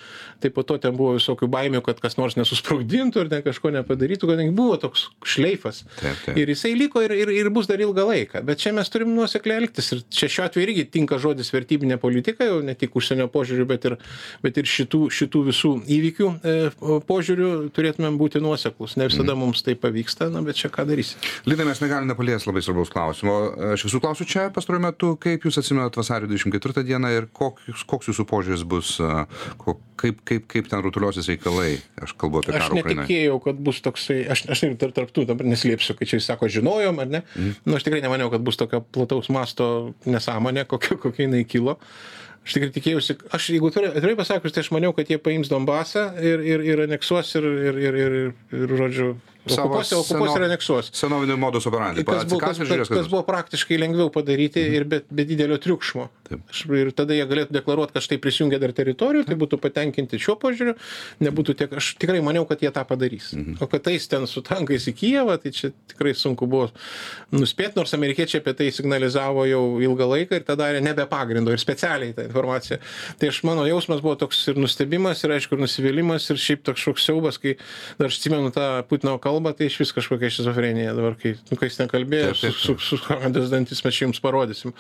[0.41, 4.31] tai po to ten buvo visokių baimių kad kas nors nesusprogdintų ir ten kažko nepadarytų
[4.31, 5.85] kadangi buvo toks šleifas.
[5.99, 6.39] Taip, taip.
[6.39, 8.45] ir jisai liko ir ir ir bus dar ilgą laiką.
[8.47, 9.93] Bet čia mes turim nuosekliai elgtis.
[9.93, 13.89] Ir čia šiuo atveju irgi tinka žodis vertybinė politika jau ne tik užsienio požiūriu bet
[13.91, 13.99] ir
[14.45, 16.57] bet ir šitų šitų visų įvykių e,
[17.09, 21.19] požiūriu turėtumėm būti nuoseklūs ne visada mums tai pavyksta na bet čia ką darysi.
[21.49, 23.16] Linai, mes negalime nepaliesti labai svarbaus klausimo.
[23.23, 28.11] Aš visų klausiu čia pastaruoju metu, kaip jūs atsimenat vasario 24 dieną ir koks, koks
[28.11, 28.97] jūsų požiūris bus,
[29.61, 31.77] ko, kaip, kaip, kaip ten rutuliosis reikalai.
[32.03, 32.99] Aš kalbu apie aš karą Ukrainoje.
[33.03, 36.29] netikėjau kad bus toksai aš aš ir tarp tarp tų dabar neslėpsiu kai čia jūs
[36.29, 37.23] sakot žinojom ar ne
[37.65, 41.79] nu aš tikrai nemaniau kad bus tokio plataus masto nesąmonė kokia kokia jinai kilo
[42.45, 46.45] aš tikrai tikėjausi aš jeigu atvirai pasakius tai aš maniau kad jie paims donbasą ir
[46.45, 48.13] ir ir aneksuos ir ir ir ir
[48.61, 52.05] ir žodžiu Savo okupuos okupuos seno- ir aneksuos Senovinių modus operandi.
[52.05, 56.09] kas buvo, kas, žiūrės, kas kas buvo praktiškai lengviau padaryti ir be, be didelio triukšmo.
[56.27, 56.41] Taip.
[56.75, 60.75] Ir tada jie galėtų deklaruoti, kad štai prisijungia dar teritorijų, tai būtų patenkinti šiuo požiūriu,
[61.23, 63.31] nebūtų tiek, aš tikrai maniau, kad jie tą padarys.
[63.63, 66.71] O kad tais ten su tankais į Kijevą, tai čia tikrai sunku buvo
[67.35, 71.63] nuspėti, nors amerikiečiai apie tai signalizavo jau ilgą laiką ir tą darė nebe pagrindo ir
[71.63, 72.79] specialiai tą informaciją.
[73.21, 76.83] Tai aš mano jausmas buvo toks ir nustebimas, ir aišku, ir nusivylimas, ir šiaip toks
[76.87, 77.55] šoks siaubas, kai
[78.01, 81.71] dar aš atsimenu tą Putino kalbą, tai iš vis kažkokia šizofrenija dabar, kai, nu, kai
[81.71, 84.75] jis ten kalbėjo, Taip, taip, su, su, su kandas dantis mes čia jums parodysim.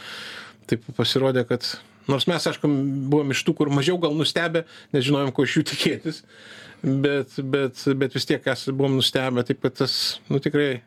[0.71, 1.67] Taip pasirodė, kad
[2.11, 2.71] nors mes, aišku,
[3.11, 6.23] buvom iš tų, kur mažiau gal nustebę, nežinojom, ko iš jų tikėtis,
[6.83, 9.97] bet, bet, bet vis tiek es buvom nustebę, taip kad tas,
[10.31, 10.81] nu tikrai,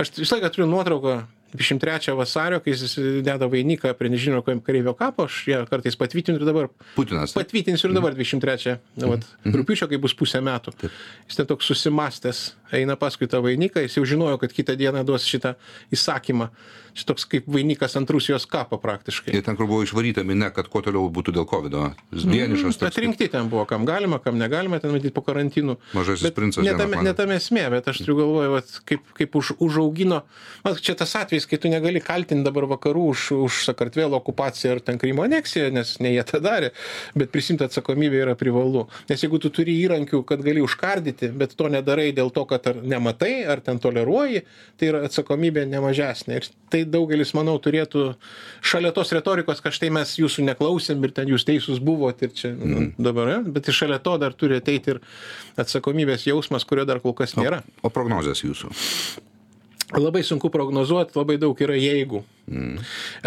[0.00, 1.20] aš visą laiką turiu nuotrauką.
[1.52, 6.46] 23 vasario, kai jis deda vainiką prie nežinio kareivio kapo, aš ją kartais patvirtinu ir
[6.48, 7.34] dabar Putinas.
[7.36, 10.72] patvirtinsiu ir dabar 23 na, vat, rūpiučio, kai bus pusę metų.
[11.28, 15.28] Jis ten toks susimastęs, eina paskui tą vainiką, jis jau žinojo, kad kitą dieną duos
[15.28, 15.54] šitą
[15.92, 16.48] įsakymą.
[16.92, 19.32] Šitoks toks kaip vainikas ant Rusijos kapo praktiškai.
[19.36, 21.76] Ir ten, kur buvo išvaryta minė, kad kuo toliau būtų dėl COVID.
[22.12, 22.78] Jis vienišas.
[22.80, 22.90] toks.
[22.92, 25.78] Atrinkti ten buvo, kam galima, kam negalima, ten matyti po karantinų.
[25.96, 27.08] Mažasis Bet princas Ne vieną tame, planą.
[27.08, 30.22] ne tame esmė, bet aš turiu galvoje, vat, kaip, kaip už, užaugino.
[30.64, 34.82] Man čia tas atvejis, kai tu negali kaltinti dabar vakarų už, už Sakartvelo okupaciją ar
[34.84, 36.72] ten Krymo aneksiją, nes ne jie tą darė,
[37.16, 38.86] bet prisimti atsakomybę yra privalu.
[39.08, 42.82] Nes jeigu tu turi įrankių, kad gali užkardyti, bet to nedarai dėl to, kad ar
[42.82, 44.44] nematai, ar ten toleruoji,
[44.76, 46.40] tai yra atsakomybė nemažesnė.
[46.40, 48.12] Ir tai daugelis, manau, turėtų
[48.64, 52.52] šalia tos retorikos, kad štai mes jūsų neklausėm ir ten jūs teisūs buvot ir čia
[52.54, 52.94] mm.
[53.02, 53.52] dabar, ne?
[53.54, 55.02] bet šalia to dar turi ateiti ir
[55.60, 57.62] atsakomybės jausmas, kurio dar kol kas nėra.
[57.82, 58.72] O prognozijas jūsų?
[59.92, 62.22] Labai sunku prognozuoti, labai daug yra jeigu.
[62.48, 62.78] Mm.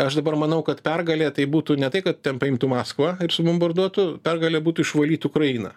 [0.01, 4.07] Aš dabar manau, kad pergalė tai būtų ne tai, kad ten paimtų Maskvą ir subombarduotų,
[4.25, 5.75] pergalė būtų išvalyti Ukrainą.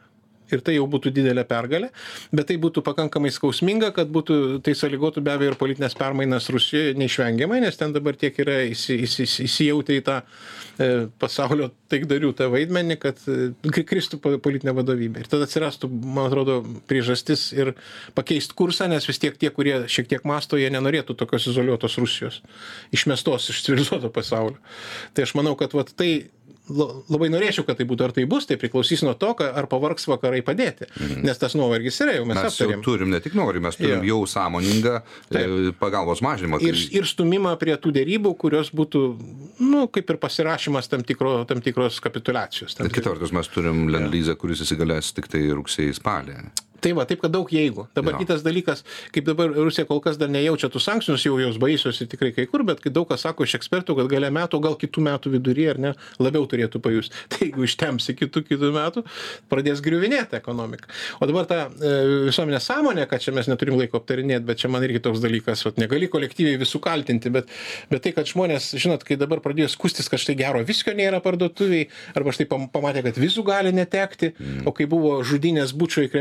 [0.55, 1.91] Ir tai jau būtų didelė pergalė,
[2.33, 6.95] bet tai būtų pakankamai skausminga, kad būtų, tai sąlygotų be abejo ir politinės permainas Rusijoje
[6.99, 10.89] neišvengiamai, nes ten dabar tiek yra įsi, įsi, įsijautę į tą e,
[11.21, 15.25] pasaulio taikdarių tą vaidmenį, kad e, kristų po- politinė vadovybė.
[15.25, 17.75] Ir tada atsirastų, man atrodo, priežastis ir
[18.17, 22.41] pakeisti kursą, nes vis tiek tie, kurie šiek tiek masto, jie nenorėtų tokios izoliuotos Rusijos,
[22.95, 24.59] išmestos iš civilizuoto pasaulio.
[25.15, 26.29] Tai aš manau, kad vat, tai
[26.69, 30.43] labai norėčiau, kad tai būtų, ar tai bus, tai priklausys nuo to, ar pavargs vakarai
[30.47, 30.89] padėti.
[31.25, 32.83] Nes tas nuovargis yra, jau mes, Mes jau aptarėm.
[32.85, 34.19] turim ne tik nori, mes turim Jo.
[34.19, 34.95] jau sąmoningą
[35.33, 35.45] e,
[35.81, 36.61] pagalbos mažinimą.
[36.65, 39.03] Ir, ir stumimą prie tų dėrybų, kurios būtų,
[39.65, 42.77] nu, kaip ir pasirašymas tam, tikro, tam tikros kapitulacijos.
[42.79, 46.39] Tam Bet kita vertus mes turim Lendlyzą, kuris įsigalės tik tai rugsėjai spalį.
[46.85, 47.89] Tai va, taip, kad daug jeigu.
[47.97, 48.23] Dabar Jo.
[48.23, 51.99] kitas dalykas, kaip dabar Rusija kol kas dar nejaučia tų sankcijų, nors jau jos baisios
[52.01, 54.79] ir tikrai kai kur, bet kai daug kas sako iš ekspertų, kad gale metų, gal
[54.79, 57.17] kitų metų viduryje ar ne, labiau turėtų pajusti.
[57.33, 59.05] Tai jeigu ištems iki kitų kitų metų,
[59.51, 60.91] pradės griuvinėti ekonomika.
[61.19, 61.93] O dabar ta e,
[62.29, 65.81] visuomenė sąmonė, kad čia mes neturim laiko aptarinėti, bet čia man irgi toks dalykas, vat,
[65.81, 67.51] negali kolektyviai visų kaltinti, bet,
[67.91, 71.89] bet tai, kad žmonės, žinot, kai dabar pradėjo skustis, kad štai gero viskio nėra parduotuviai,
[72.19, 74.65] arba štai pam- pamatė, kad vizų gali netekti, mm.
[74.69, 76.13] o kai buvo žudynės bučio į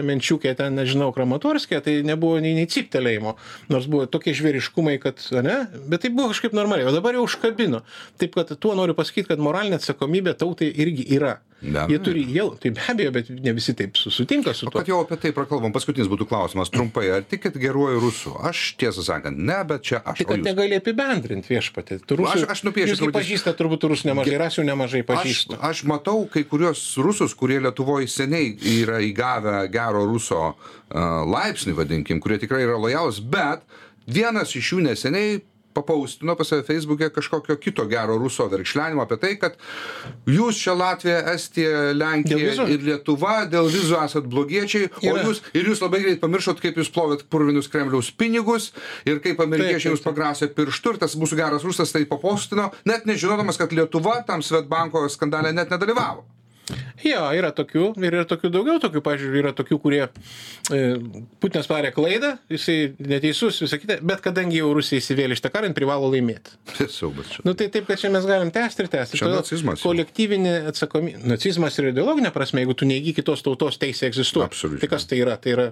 [0.47, 3.35] Kremenčiukę, ten, nežinau, Kramatorskė, tai nebuvo nei, nei ciptelėjimo,
[3.69, 7.83] nors buvo tokie žvėriškumai, kad, ne, bet tai buvo kažkaip normaliai, o dabar jau užkabino.
[8.17, 11.37] Taip, kad tuo noriu pasakyti, kad moralinė atsakomybė tautai irgi yra.
[11.57, 14.77] Be Jie turi jau, tai be abejo, bet ne visi taip su- sutinka su tuo.
[14.77, 17.07] kad jau apie tai prakalbam, paskutinis būtų klausimas trumpai.
[17.15, 18.33] Ar tikit geruoju rusų?
[18.45, 20.21] Aš tiesą sakant, ne, bet čia aš.
[20.21, 21.97] O kad negali apibendrinti viešpatį.
[22.05, 25.57] Tu Aš- aš nupiešiu turbūt- pažįstate turbūt rusų nemažai, rasių nemažai Aš, pažįstu.
[25.59, 32.21] aš matau kai kurios rusus, kurie Lietuvoje seniai yra įgavę gero ruso uh, laipsnį, vadinkim,
[32.23, 33.65] kurie tikrai yra lojalus, bet
[34.07, 35.39] vienas iš jų neseniai
[35.77, 39.57] papaustino pas save feisbuke kažkokio kito gero ruso verkšlenimo apie tai kad
[40.37, 45.25] jūs čia latvija estija lenkija ir lietuva dėl vizų esat blogiečiai o Yra.
[45.27, 48.71] jūs ir jūs labai greit pamiršot kaip jūs plovėt purvinus kremliaus pinigus
[49.05, 53.61] ir kaip amerikiečiai jums pagrasė pirštu ir tas mūsų geras rusas tai papostino net nežinodamas
[53.61, 56.25] kad lietuva tam svedbanko skandale net nedalyvavo
[57.05, 60.79] Jo, yra tokių ir yra tokių daugiau tokių, pažiūrėjau, yra tokių, kurie e,
[61.41, 65.77] Putinas padarė klaidą, jisai neteisus, visą kitą, bet kadangi jau Rusija įsivėlė šitą karą, jin
[65.77, 66.57] privalo laimėti.
[66.97, 69.19] siaubas čia Nu tai taip, kad čia mes galim tęsti ir tęsti.
[69.21, 69.83] Čia nacizmas.
[69.85, 71.21] Kolektyvinė atsakomybė.
[71.29, 74.49] Nacizmas ir ideologinė prasme, jeigu tu neįgy kitos tautos teisė egzistuoja.
[74.51, 74.83] Absoliučiai.
[74.83, 75.37] Tai kas tai yra?
[75.41, 75.67] Tai yra,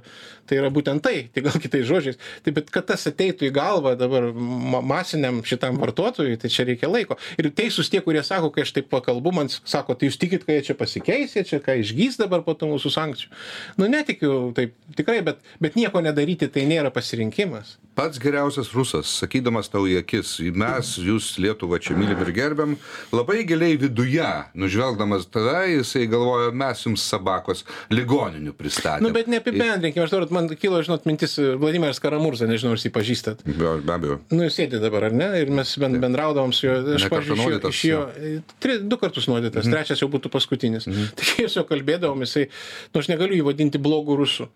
[0.47, 2.21] tai yra būtent tai, tai gal kitais žodžiais.
[2.45, 6.89] Tai bet kad tas ateitų į galvą dabar ma masiniam šitam vartotojui, tai čia reikia
[6.91, 7.17] laiko.
[7.41, 10.59] Ir teisūs tie, kurie sako, kai aš taip pakalbu, man sako, tai jūs tikit, kad
[10.59, 13.33] jie čia pasikeis, jie čia ką išgys dabar po tų mūsų sankcijų.
[13.81, 17.77] Nu netikiu taip tikrai, bet, bet nieko nedaryti tai nėra pasirinkimas.
[17.95, 22.73] pats geriausias rusas sakydamas tau į akis mes jūs lietuvą čia mylim ir gerbiam
[23.15, 27.63] labai giliai viduje nužvelgdamas tave jisai galvoja mes jums sabakos
[27.95, 32.73] ligoninių pristatėm Nu bet neapibendrinkim, aš dabar, man kilo, žinot, mintis e, Vladimiras Karamurza, nežinau,
[32.75, 33.43] ar jį pažįstat.
[33.47, 35.29] be, be abejo Nu, jis sėdi dabar, ar ne?
[35.39, 36.75] Ir mes ben, bendraudavom su juo.
[36.97, 39.75] Aš, iš jo, nuodytas, iš jo e, tri, du kartus nuodytas, mhm.
[39.75, 40.74] trečias jau būtų paskutinis.
[40.89, 41.09] Mhm.
[41.15, 42.47] Tai kai su juo kalbėdavom, jisai,
[42.93, 44.51] nu, aš negaliu jį vadinti blogų rusų.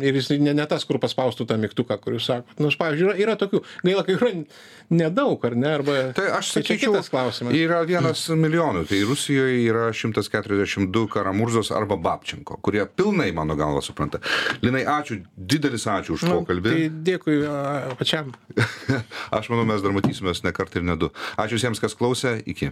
[0.00, 2.54] Ir jis ne, ne tas, kur paspaustų tą mygtuką, kur jūs sakot.
[2.62, 4.30] Nu, aš, pavyzdžiui, yra, yra tokių, gaila, kai yra
[4.96, 5.72] nedaug, ar ne?
[5.76, 7.52] Arba, Tai aš čia sakyčiau, kitas klausimas.
[7.58, 8.86] yra vienas milijonų.
[8.88, 14.22] Tai Rusijoje yra 142 Karamurzos arba Babčenko, kurie pilnai, mano galva, supranta.
[14.64, 16.72] Linai, ačiū, didelis ačiū už Nu, pokalbį.
[16.72, 17.36] tai dėkui
[18.00, 18.32] pačiam.
[19.36, 21.10] Aš manau, mes dar matysimės ne kartą ir ne du.
[21.36, 22.38] Ačiū visiems, kas klausė.
[22.48, 22.70] Iki.